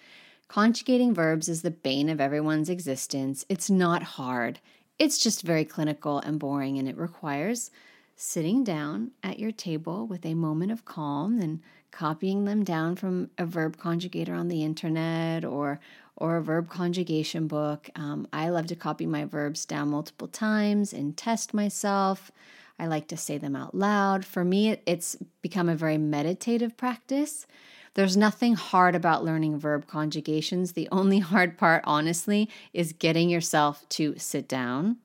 [0.48, 3.46] Conjugating verbs is the bane of everyone's existence.
[3.48, 4.60] It's not hard,
[5.00, 7.72] it's just very clinical and boring, and it requires
[8.16, 13.30] sitting down at your table with a moment of calm and copying them down from
[13.38, 15.80] a verb conjugator on the internet or
[16.18, 17.90] or a verb conjugation book.
[17.96, 22.32] Um, I love to copy my verbs down multiple times and test myself.
[22.78, 24.24] I like to say them out loud.
[24.24, 27.48] For me, it, it's become a very meditative practice.
[27.94, 30.74] There's nothing hard about learning verb conjugations.
[30.74, 34.98] The only hard part, honestly, is getting yourself to sit down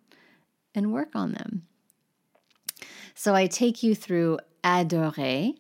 [0.75, 1.63] and work on them.
[3.15, 5.53] So I take you through adorer,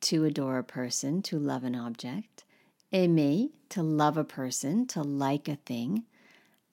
[0.00, 2.44] to adore a person, to love an object,
[2.92, 6.04] aimer, to love a person, to like a thing,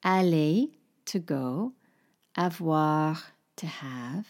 [0.03, 0.67] aller,
[1.05, 1.73] to go,
[2.37, 3.17] avoir,
[3.55, 4.25] to have,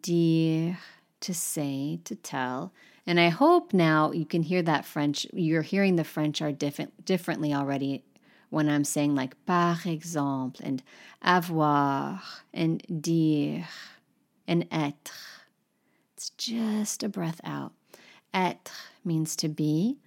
[0.00, 0.78] dire,
[1.20, 2.72] to say, to tell.
[3.06, 7.04] And I hope now you can hear that French, you're hearing the French are different,
[7.04, 8.02] differently already
[8.50, 10.82] when I'm saying like par exemple and
[11.22, 13.66] avoir and dire
[14.46, 15.12] and être.
[16.16, 17.72] It's just a breath out.
[18.34, 18.72] Être
[19.04, 19.98] means to be,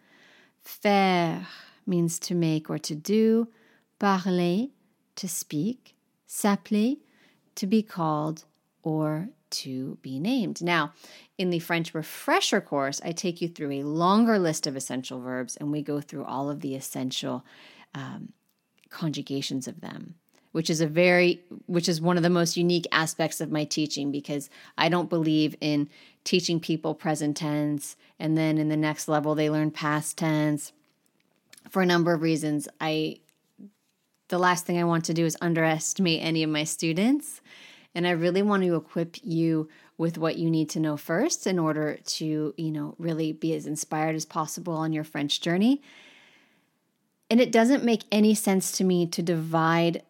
[0.64, 1.48] faire
[1.86, 3.48] means to make or to do,
[4.00, 4.68] parler,
[5.16, 5.96] to speak,
[6.28, 6.98] s'appeler,
[7.56, 8.44] to be called
[8.84, 10.62] or to be named.
[10.62, 10.94] Now,
[11.38, 15.56] in the French refresher course, I take you through a longer list of essential verbs
[15.56, 17.46] and we go through all of the essential
[17.96, 18.34] um,
[18.90, 20.16] conjugations of them
[20.58, 24.12] which is a very which is one of the most unique aspects of my teaching
[24.12, 25.88] because I don't believe in
[26.28, 30.74] teaching people present tense and then in the next level they learn past tense
[31.70, 32.68] for a number of reasons.
[32.82, 33.20] I
[34.28, 37.40] the last thing I want to do is underestimate any of my students
[37.96, 41.58] and I really want to equip you with what you need to know first in
[41.58, 45.82] order to, you know, really be as inspired as possible on your French journey.
[47.30, 50.04] And it doesn't make any sense to me to divide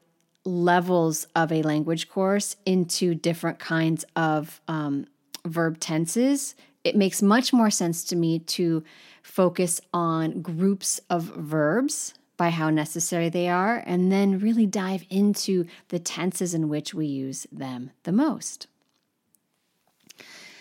[0.44, 5.06] levels of a language course into different kinds of um,
[5.48, 8.84] verb tenses, it makes much more sense to me to
[9.22, 15.66] focus on groups of verbs by how necessary they are, and then really dive into
[15.90, 18.68] the tenses in which we use them the most.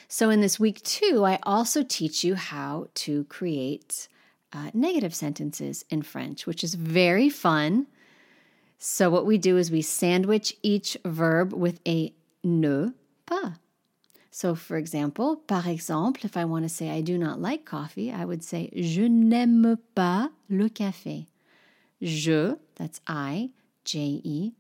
[0.08, 4.08] So, in this week two, I also teach you how to create
[4.52, 7.86] uh, negative sentences in French, which is very fun.
[8.78, 12.92] So, what we do is we sandwich each verb with a ne
[13.26, 13.52] pas.
[14.36, 18.12] So, for example, par exemple, if I want to say I do not like coffee,
[18.12, 21.28] I would say je n'aime pas le café.
[22.02, 23.52] Je, that's I,
[23.86, 24.52] J E,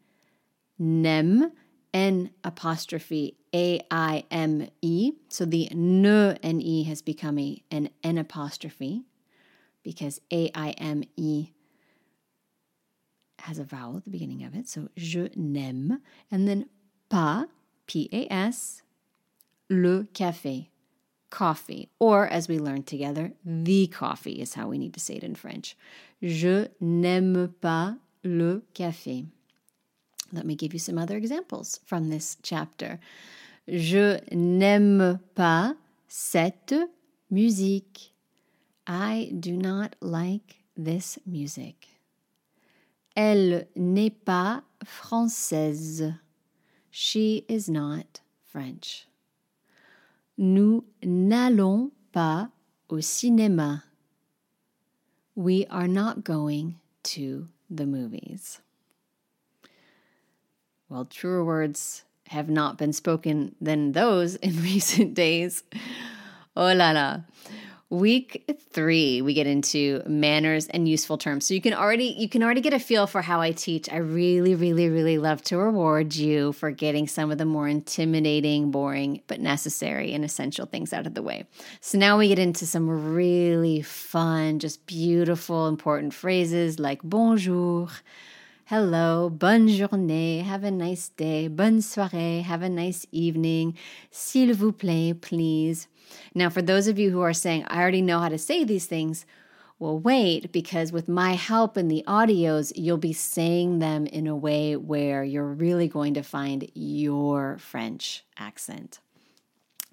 [0.80, 1.52] n'aime,
[1.92, 5.12] N apostrophe A I M E.
[5.28, 9.02] So the ne and E has become a, an N apostrophe
[9.82, 11.50] because A I M E
[13.40, 14.70] has a vowel at the beginning of it.
[14.70, 16.00] So je n'aime.
[16.30, 16.70] And then
[17.10, 17.44] pas,
[17.86, 18.80] P A S,
[19.68, 20.68] le café.
[21.30, 21.88] coffee.
[21.98, 25.34] Or, as we learned together, the coffee is how we need to say it in
[25.34, 25.76] French.
[26.22, 29.26] Je n'aime pas le café.
[30.32, 32.98] Let me give you some other examples from this chapter.
[33.68, 35.76] Je n'aime pas
[36.08, 36.72] cette
[37.30, 38.12] musique.
[38.86, 41.88] I do not like this music.
[43.16, 46.18] Elle n'est pas française.
[46.90, 49.06] She is not French.
[50.38, 52.50] Nous n'allons pas
[52.88, 53.82] au cinéma.
[55.34, 58.60] We are not going to the movies.
[60.88, 65.64] Well, truer words have not been spoken than those in recent days.
[66.56, 67.20] Oh la la.
[67.88, 71.46] Week three, we get into manners and useful terms.
[71.46, 73.88] So you can already you can already get a feel for how I teach.
[73.92, 78.72] I really, really, really love to reward you for getting some of the more intimidating,
[78.72, 81.44] boring, but necessary and essential things out of the way.
[81.80, 87.88] So now we get into some really fun, just beautiful, important phrases like bonjour,
[88.64, 93.76] hello, bonne journée, have a nice day, bonne soirée, have a nice evening,
[94.10, 95.86] s'il vous plaît, please.
[96.34, 98.86] Now, for those of you who are saying, I already know how to say these
[98.86, 99.26] things,
[99.78, 104.34] well, wait, because with my help in the audios, you'll be saying them in a
[104.34, 109.00] way where you're really going to find your French accent.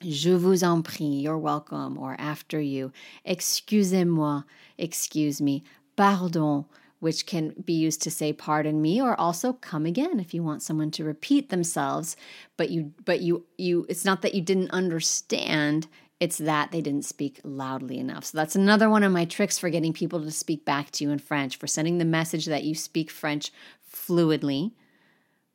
[0.01, 2.91] Je vous en prie, you're welcome, or after you.
[3.25, 4.43] Excusez-moi,
[4.77, 5.63] excuse me.
[5.95, 6.65] Pardon,
[7.03, 10.61] which can be used to say pardon me or also come again if you want
[10.61, 12.15] someone to repeat themselves
[12.55, 15.85] but you but you you it's not that you didn't understand
[16.23, 18.23] it's that they didn't speak loudly enough.
[18.23, 21.11] So that's another one of my tricks for getting people to speak back to you
[21.11, 23.51] in French, for sending the message that you speak French
[23.93, 24.71] fluidly,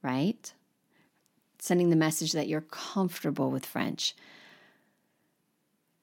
[0.03, 0.53] right?
[1.59, 4.14] Sending the message that you're comfortable with French.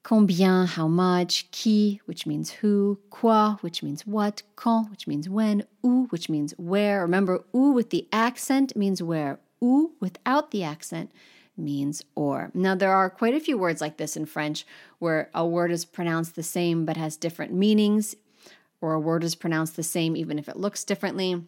[0.02, 5.62] Combien, how much, qui, which means who, quoi, which means what, quand, which means when,
[5.84, 7.02] où, which means where.
[7.02, 11.12] Remember, où with the accent means where, où without the accent
[11.56, 12.50] means or.
[12.54, 14.66] Now, there are quite a few words like this in French
[14.98, 18.14] where a word is pronounced the same but has different meanings,
[18.80, 21.42] or a word is pronounced the same even if it looks differently.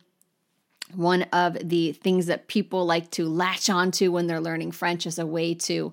[0.95, 5.19] One of the things that people like to latch onto when they're learning French as
[5.19, 5.93] a way to,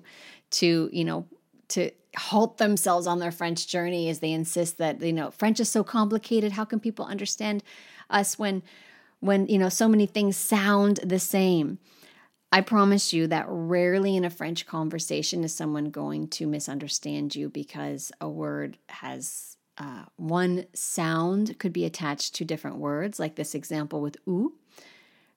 [0.52, 1.26] to you know,
[1.68, 5.68] to halt themselves on their French journey is they insist that you know French is
[5.68, 6.52] so complicated.
[6.52, 7.62] How can people understand
[8.08, 8.62] us when,
[9.20, 11.78] when you know so many things sound the same?
[12.52, 17.48] I promise you that rarely in a French conversation is someone going to misunderstand you
[17.48, 23.54] because a word has uh, one sound could be attached to different words, like this
[23.54, 24.54] example with ou.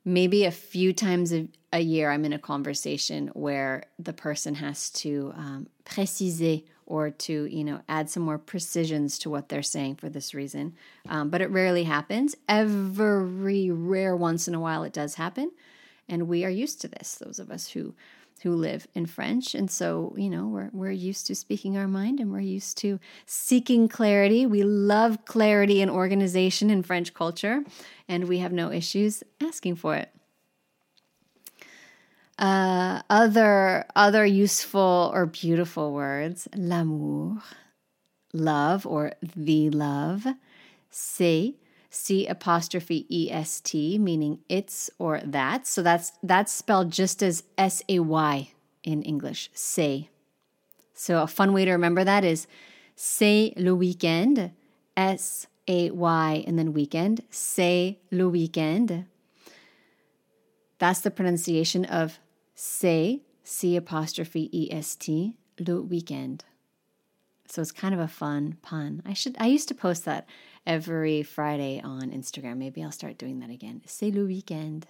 [0.06, 4.90] Maybe a few times a, a year, I'm in a conversation where the person has
[4.92, 9.96] to um, préciser or to you know add some more precisions to what they're saying
[9.96, 10.74] for this reason.
[11.10, 12.36] Um, but it rarely happens.
[12.48, 15.52] Every rare once in a while, it does happen
[16.10, 17.94] and we are used to this those of us who
[18.44, 19.54] who live in French.
[19.54, 23.00] And so, you know, we're, we're used to speaking our mind and we're used to
[23.26, 24.46] seeking clarity.
[24.46, 27.64] We love clarity and organization in French culture,
[28.08, 30.10] and we have no issues asking for it.
[32.38, 37.44] Uh, other other useful or beautiful words: l'amour,
[38.34, 40.26] love or the love,
[40.90, 41.56] c'est
[41.90, 45.66] C apostrophe E S T, meaning it's or that.
[45.66, 48.52] So that's that's spelled just as S A Y
[48.84, 49.50] in English.
[49.54, 50.10] Say.
[50.94, 52.48] So a fun way to remember that is
[52.96, 54.52] say le weekend,
[54.96, 57.24] S A Y, and then weekend.
[57.30, 59.06] Say le weekend.
[60.78, 62.20] That's the pronunciation of
[62.56, 66.46] say, C apostrophe E S T, le weekend.
[67.48, 69.02] So it's kind of a fun pun.
[69.06, 70.28] I should I used to post that
[70.70, 72.58] every Friday on Instagram.
[72.58, 73.82] Maybe I'll start doing that again.
[73.88, 74.86] C'est le weekend.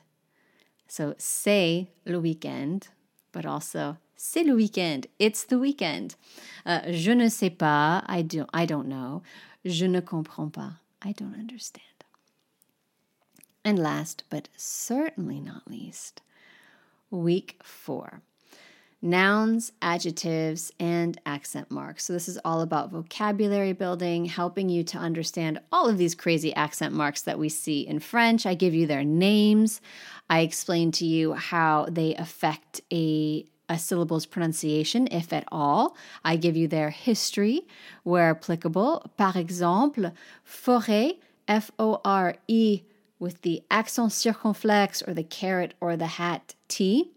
[0.88, 2.90] So say le weekend,
[3.32, 5.08] but also c'est le weekend.
[5.18, 6.16] It's the weekend.
[6.66, 8.04] Uh, je ne sais pas.
[8.08, 8.50] I don't.
[8.54, 9.24] I don't know.
[9.64, 10.80] Je ne comprends pas.
[11.02, 11.84] I don't understand.
[13.64, 16.22] And last, but certainly not least,
[17.10, 18.22] week four
[19.02, 22.06] nouns, adjectives, and accent marks.
[22.06, 26.54] So, this is all about vocabulary building, helping you to understand all of these crazy
[26.56, 28.46] accent marks that we see in French.
[28.46, 29.82] I give you their names.
[30.30, 35.96] I explain to you how they affect a a syllable's pronunciation, if at all.
[36.26, 37.62] I give you their history
[38.04, 39.12] where applicable.
[39.16, 40.12] Par exemple,
[40.44, 42.82] forêt, F O R E,
[43.20, 47.12] with the accent circumflex or the caret or the hat T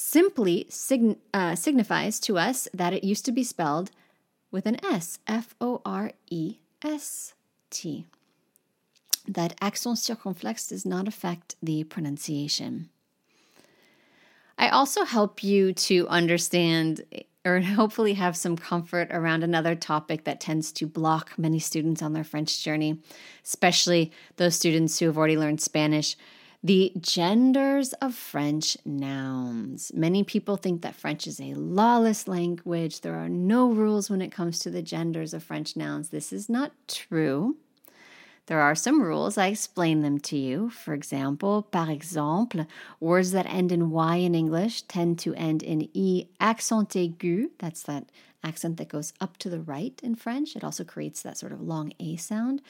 [0.00, 0.68] simply
[1.34, 3.90] uh, signifies to us that it used to be spelled
[4.52, 7.34] with an S, F O R E S
[7.68, 8.06] T.
[9.26, 12.90] That accent circumflex does not affect the pronunciation.
[14.56, 17.02] I also help you to understand
[17.44, 22.12] or hopefully have some comfort around another topic that tends to block many students on
[22.12, 23.00] their French journey,
[23.44, 26.16] especially those students who have already learned Spanish.
[26.62, 29.92] The genders of French nouns.
[29.94, 33.02] Many people think that French is a lawless language.
[33.02, 36.08] There are no rules when it comes to the genders of French nouns.
[36.08, 37.56] This is not true.
[38.46, 39.38] There are some rules.
[39.38, 40.70] I explain them to you.
[40.70, 42.66] For example, par exemple,
[42.98, 47.50] words that end in Y in English tend to end in E accent aigu.
[47.58, 48.10] That's that
[48.42, 50.56] accent that goes up to the right in French.
[50.56, 52.62] It also creates that sort of long A sound.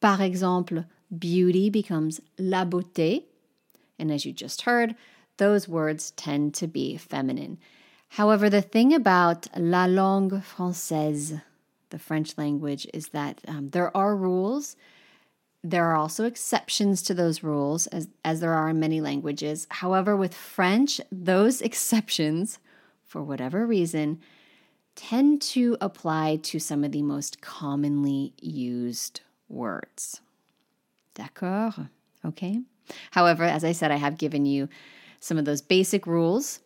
[0.00, 0.84] Par exemple,
[1.16, 3.24] beauty becomes la beauté.
[3.98, 4.94] And as you just heard,
[5.38, 7.58] those words tend to be feminine.
[8.10, 11.42] However, the thing about la langue française,
[11.90, 14.76] the French language, is that um, there are rules
[15.70, 19.66] there are also exceptions to those rules, as, as there are in many languages.
[19.68, 22.60] However, with French, those exceptions,
[23.04, 24.20] for whatever reason,
[24.94, 30.20] tend to apply to some of the most commonly used words.
[31.14, 31.88] D'accord?
[32.24, 32.60] Okay.
[33.10, 34.68] However, as I said, I have given you
[35.20, 36.60] some of those basic rules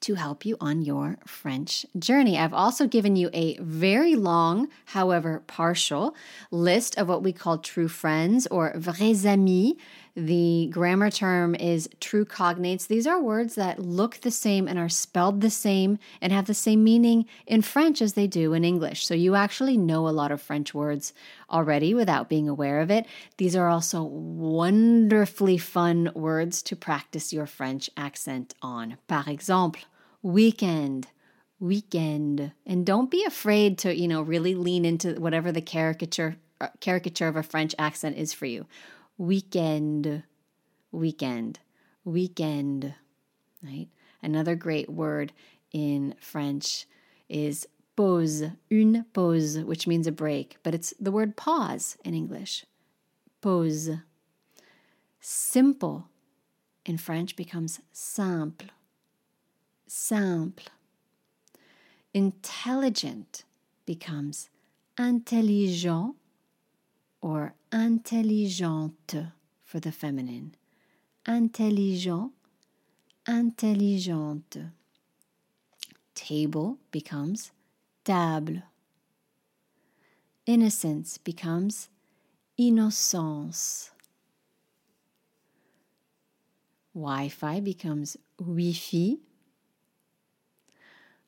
[0.00, 2.38] to help you on your French journey.
[2.38, 6.14] I've also given you a very long, however partial,
[6.50, 9.74] list of what we call true friends or vrais amis.
[10.16, 12.86] The grammar term is true cognates.
[12.86, 16.54] These are words that look the same and are spelled the same and have the
[16.54, 19.06] same meaning in French as they do in English.
[19.06, 21.12] So you actually know a lot of French words
[21.50, 23.06] already without being aware of it.
[23.36, 28.98] These are also wonderfully fun words to practice your French accent on.
[29.06, 29.82] Par exemple,
[30.22, 31.06] weekend,
[31.60, 32.52] weekend.
[32.66, 37.26] And don't be afraid to, you know, really lean into whatever the caricature uh, caricature
[37.26, 38.66] of a French accent is for you.
[39.20, 40.22] Weekend,
[40.90, 41.60] weekend,
[42.04, 42.94] weekend,
[43.62, 43.88] right?
[44.22, 45.32] Another great word
[45.72, 46.86] in French
[47.28, 52.64] is pause, une pause, which means a break, but it's the word pause in English.
[53.42, 53.98] Pause.
[55.20, 56.08] Simple
[56.86, 58.70] in French becomes simple
[59.90, 60.66] simple.
[62.14, 63.44] Intelligent
[63.86, 64.48] becomes
[64.96, 66.16] intelligent
[67.20, 69.32] or intelligente
[69.64, 70.54] for the feminine.
[71.26, 72.32] Intelligent,
[73.26, 74.72] intelligente.
[76.14, 77.52] Table becomes
[78.04, 78.62] table.
[80.46, 81.88] Innocence becomes
[82.56, 83.90] innocence.
[86.94, 89.18] Wi Fi becomes Wi Fi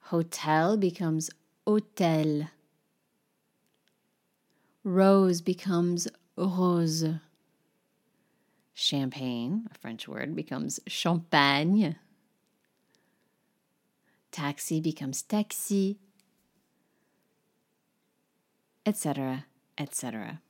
[0.06, 1.30] Hotel becomes
[1.66, 2.48] hôtel.
[4.84, 7.06] Rose becomes rose.
[8.74, 11.96] Champagne, a French word, becomes champagne.
[14.30, 15.98] Taxi becomes taxi,
[18.86, 19.44] etc.,
[19.76, 20.40] etc.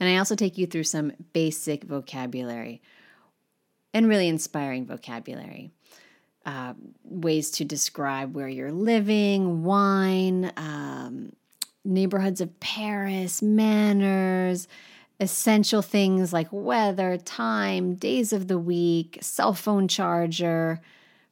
[0.00, 2.82] And I also take you through some basic vocabulary
[3.94, 5.70] and really inspiring vocabulary
[6.44, 11.32] uh, ways to describe where you're living, wine, um,
[11.86, 14.68] neighborhoods of Paris, manners,
[15.20, 20.80] essential things like weather, time, days of the week, cell phone charger,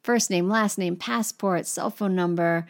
[0.02, 2.66] first name, last name, passport, cell phone number,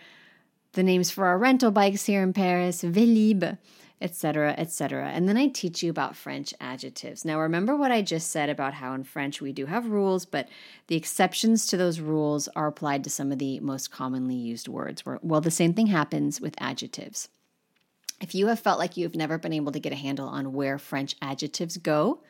[0.73, 3.59] the names for our rental bikes here in Paris, Vélib
[4.05, 5.09] etc., etc.
[5.09, 7.25] And then I teach you about French adjectives.
[7.25, 10.49] Now, remember what I just said about how in French we do have rules, but
[10.89, 15.03] the exceptions to those rules are applied to some of the most commonly used words.
[15.07, 17.31] Well, the same thing happens with adjectives.
[18.25, 20.79] If you have felt like you've never been able to get a handle on where
[20.79, 22.23] French adjectives go,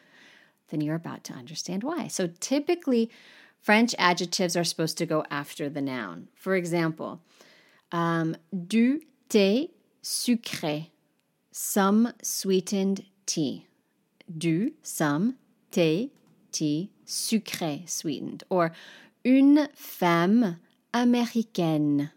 [0.71, 2.09] then you're about to understand why.
[2.09, 3.13] So typically,
[3.61, 6.27] French adjectives are supposed to go after the noun.
[6.35, 7.21] For example,
[7.93, 8.37] um,
[8.67, 9.71] du thé
[10.03, 10.89] sucré
[11.53, 13.69] some sweetened tea.
[14.37, 15.37] Du, some,
[15.71, 16.11] thé,
[16.51, 18.43] tea, sucré, sweetened.
[18.51, 18.73] Or
[19.25, 20.57] une femme
[20.93, 22.11] américaine,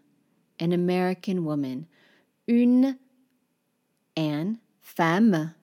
[0.59, 1.85] an American woman.
[2.47, 2.97] Une,
[4.17, 5.53] an, femme,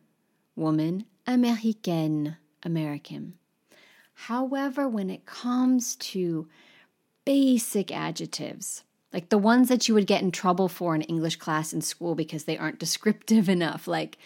[0.57, 3.34] woman, américaine, American.
[4.14, 6.48] However, when it comes to
[7.24, 11.72] basic adjectives, like the ones that you would get in trouble for in English class
[11.72, 14.18] in school because they aren't descriptive enough, like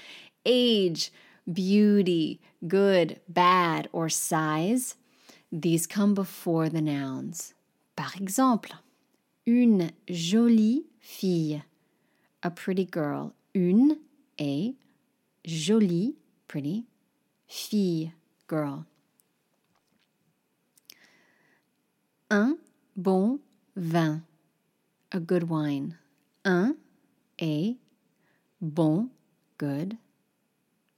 [0.44, 1.10] age,
[1.50, 4.94] beauty, good, bad, or size.
[5.50, 7.54] These come before the nouns.
[7.96, 8.72] Par exemple,
[9.46, 11.62] une jolie fille,
[12.42, 13.34] a pretty girl.
[13.54, 13.98] Une,
[14.40, 14.74] a,
[15.44, 16.16] jolie,
[16.46, 16.86] pretty,
[17.46, 18.12] fille,
[18.46, 18.86] girl.
[22.30, 22.58] Un
[22.96, 23.40] bon
[23.76, 24.22] vin,
[25.12, 25.96] a good wine.
[26.44, 26.76] Un,
[27.40, 27.76] a,
[28.60, 29.10] bon,
[29.56, 29.96] good,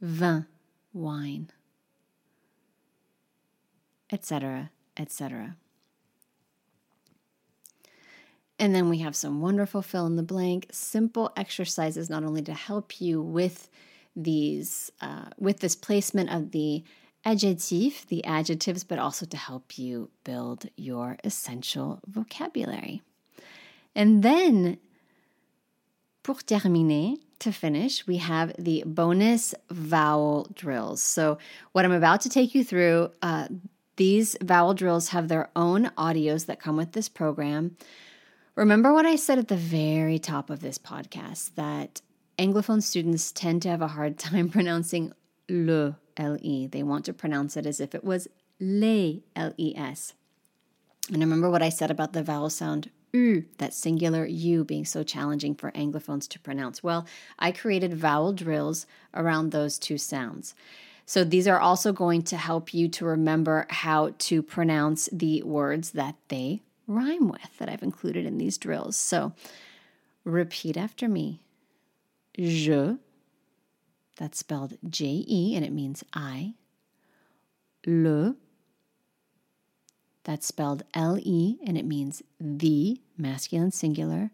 [0.01, 0.47] vin,
[0.93, 1.51] wine,
[4.11, 5.57] etc., etc.
[8.61, 12.53] And then we have some wonderful fill in the blank, simple exercises not only to
[12.53, 13.71] help you with
[14.15, 16.85] these, uh, with this placement of the
[17.25, 23.01] adjective, the adjectives, but also to help you build your essential vocabulary.
[23.95, 24.77] And then,
[26.23, 31.03] pour terminer, to finish, we have the bonus vowel drills.
[31.03, 31.39] So,
[31.73, 33.49] what I'm about to take you through, uh,
[33.97, 37.79] these vowel drills have their own audios that come with this program.
[38.57, 42.01] Remember what I said at the very top of this podcast that
[42.39, 45.13] Anglophone students tend to have a hard time pronouncing
[45.49, 46.67] le, L-E.
[46.67, 48.29] They want to pronounce it as if it was
[48.59, 50.15] le, L-E-S.
[51.13, 55.03] And remember what I said about the vowel sound u, that singular u being so
[55.03, 56.83] challenging for Anglophones to pronounce.
[56.83, 57.07] Well,
[57.39, 60.55] I created vowel drills around those two sounds.
[61.07, 65.93] So these are also going to help you to remember how to pronounce the words
[65.93, 68.97] that they rhyme with that I've included in these drills.
[68.97, 69.33] So
[70.25, 71.41] repeat after me.
[72.39, 72.97] Je,
[74.17, 76.55] that's spelled J E and it means I.
[77.87, 78.35] Le,
[80.25, 84.31] that's spelled L E and it means the, masculine singular.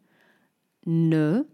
[0.85, 1.45] Ne,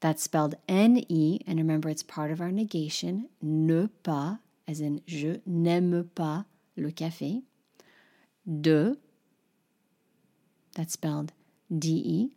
[0.00, 3.28] that's spelled N E, and remember it's part of our negation.
[3.40, 6.44] Ne pas, as in je n'aime pas
[6.76, 7.42] le café.
[8.44, 8.96] De,
[10.74, 11.32] that's spelled
[11.76, 12.30] D E.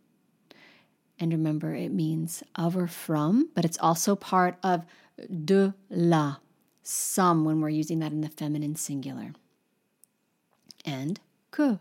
[1.18, 4.84] And remember, it means of or from, but it's also part of
[5.44, 6.36] de la,
[6.82, 9.32] some when we're using that in the feminine singular.
[10.84, 11.18] And
[11.50, 11.78] que.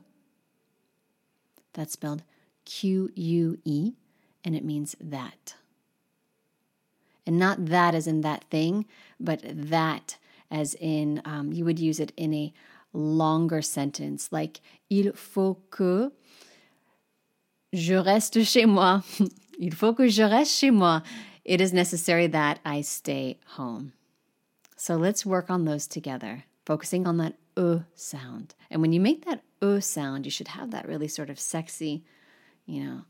[1.73, 2.23] That's spelled
[2.63, 3.93] Q U E,
[4.45, 5.55] and it means that.
[7.27, 8.85] And not that as in that thing,
[9.19, 10.17] but that
[10.49, 12.53] as in um, you would use it in a
[12.93, 16.13] longer sentence, like Il faut que
[17.75, 19.03] je reste chez moi.
[19.59, 21.03] Il faut que je reste chez moi.
[21.43, 23.93] It is necessary that I stay home.
[24.77, 28.55] So let's work on those together, focusing on that uh sound.
[28.69, 32.03] And when you make that uh sound, you should have that really sort of sexy,
[32.65, 33.01] you know,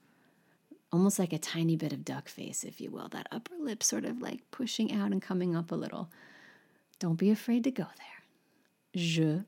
[0.92, 4.06] almost like a tiny bit of duck face, if you will, that upper lip sort
[4.06, 6.10] of like pushing out and coming up a little.
[7.00, 9.02] Don't be afraid to go there.
[9.02, 9.44] Je,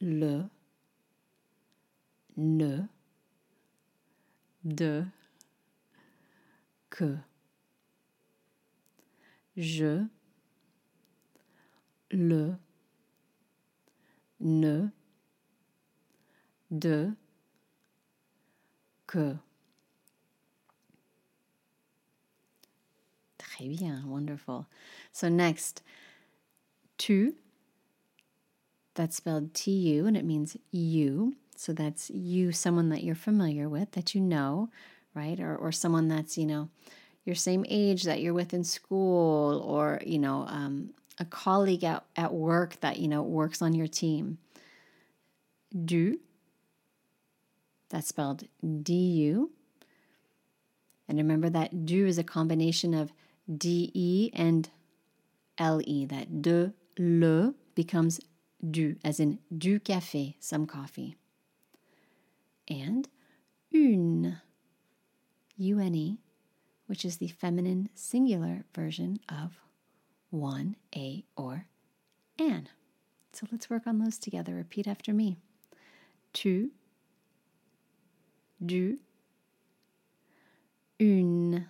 [0.00, 0.50] le,
[2.36, 2.88] ne,
[4.74, 5.04] de,
[6.90, 7.18] que.
[9.56, 10.06] Je,
[12.12, 12.54] le,
[14.38, 14.88] ne,
[16.70, 17.12] de,
[19.06, 19.36] que.
[23.36, 24.66] Très bien, wonderful.
[25.10, 25.82] So next,
[26.98, 27.34] tu,
[28.94, 31.34] that's spelled T U and it means you.
[31.58, 34.70] So that's you, someone that you're familiar with, that you know,
[35.12, 35.40] right?
[35.40, 36.68] Or, or someone that's, you know,
[37.24, 42.04] your same age that you're with in school, or, you know, um, a colleague at,
[42.14, 44.38] at work that, you know, works on your team.
[45.84, 46.20] Du,
[47.90, 48.44] that's spelled
[48.82, 49.50] D U.
[51.08, 53.12] And remember that du is a combination of
[53.52, 54.70] D E and
[55.58, 56.06] L E.
[56.06, 58.20] That de, le becomes
[58.70, 61.16] du, as in du café, some coffee
[62.68, 63.08] and
[63.72, 64.38] une,
[65.58, 66.18] une,
[66.86, 69.58] which is the feminine singular version of
[70.30, 71.66] one, a, or
[72.38, 72.68] an.
[73.32, 74.54] So let's work on those together.
[74.54, 75.36] Repeat after me.
[76.32, 76.70] Tu,
[78.64, 78.98] du,
[80.98, 81.66] une.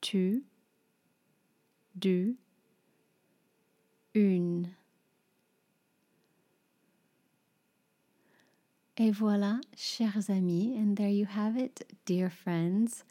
[0.00, 0.42] Tu,
[1.98, 2.36] du,
[4.14, 4.74] une.
[9.00, 13.04] Et voilà, chers amis, and there you have it, dear friends.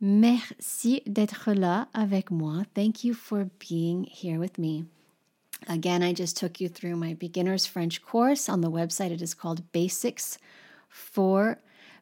[0.00, 2.64] Merci d'être là avec moi.
[2.74, 4.86] Thank you for being here with me.
[5.68, 9.12] Again, I just took you through my beginner's French course on the website.
[9.12, 10.36] It is called Basics
[10.88, 11.58] for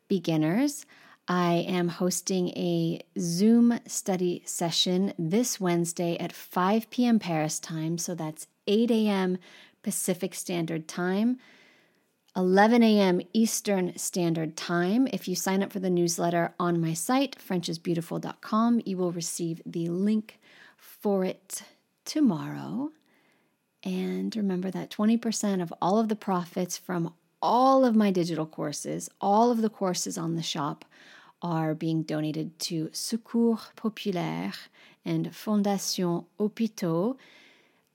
[0.08, 0.86] Beginners.
[1.28, 7.18] I am hosting a Zoom study session this Wednesday at 5 p.m.
[7.18, 7.98] Paris time.
[7.98, 9.36] So that's 8 a.m.
[9.82, 11.38] Pacific Standard Time.
[12.36, 13.20] 11 a.m.
[13.32, 15.08] Eastern Standard Time.
[15.12, 19.88] If you sign up for the newsletter on my site, FrenchIsBeautiful.com, you will receive the
[19.88, 20.38] link
[20.76, 21.62] for it
[22.04, 22.92] tomorrow.
[23.82, 29.08] And remember that 20% of all of the profits from all of my digital courses,
[29.20, 30.84] all of the courses on the shop,
[31.42, 34.52] are being donated to Secours Populaire
[35.04, 37.16] and Fondation Hôpitaux.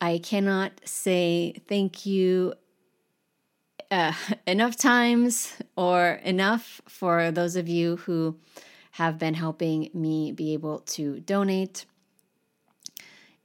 [0.02, 2.54] I cannot say thank you
[3.92, 4.14] uh,
[4.48, 8.38] enough times or enough for those of you who
[8.92, 11.86] have been helping me be able to donate.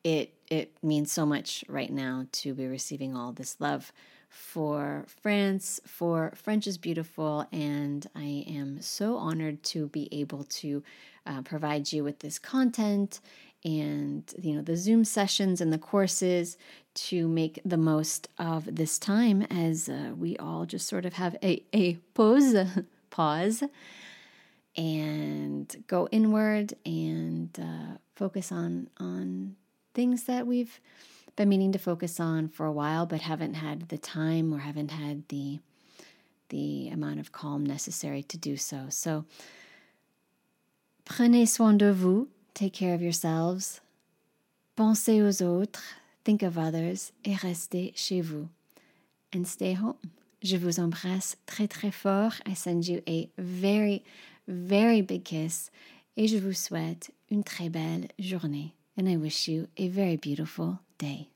[0.05, 3.93] It it means so much right now to be receiving all this love
[4.29, 10.83] for France, for French is Beautiful, and I am so honored to be able to
[11.27, 13.21] uh, provide you with this content
[13.65, 16.57] and you know the Zoom sessions and the courses
[16.93, 21.37] to make the most of this time as uh, we all just sort of have
[21.43, 22.57] a, a pause,
[23.11, 23.63] pause,
[24.77, 29.57] and go inward and uh, focus on on
[29.95, 30.81] things that we've
[31.37, 34.91] been meaning to focus on for a while, but haven't had the time or haven't
[34.91, 35.59] had the
[36.49, 38.87] the amount of calm necessary to do so.
[38.89, 39.25] So,
[41.05, 42.29] prenez soin de vous.
[42.55, 43.81] Take care of yourselves.
[44.77, 45.83] Pensez aux autres.
[46.25, 48.49] Think of others et restez chez vous.
[49.35, 49.97] And stay home.
[50.43, 52.35] Je vous embrasse très très fort.
[52.47, 54.03] I send you a very,
[54.49, 55.71] very big kiss.
[56.17, 58.75] Et je vous souhaite une très belle journée.
[58.99, 61.30] And I wish you a very beautiful day.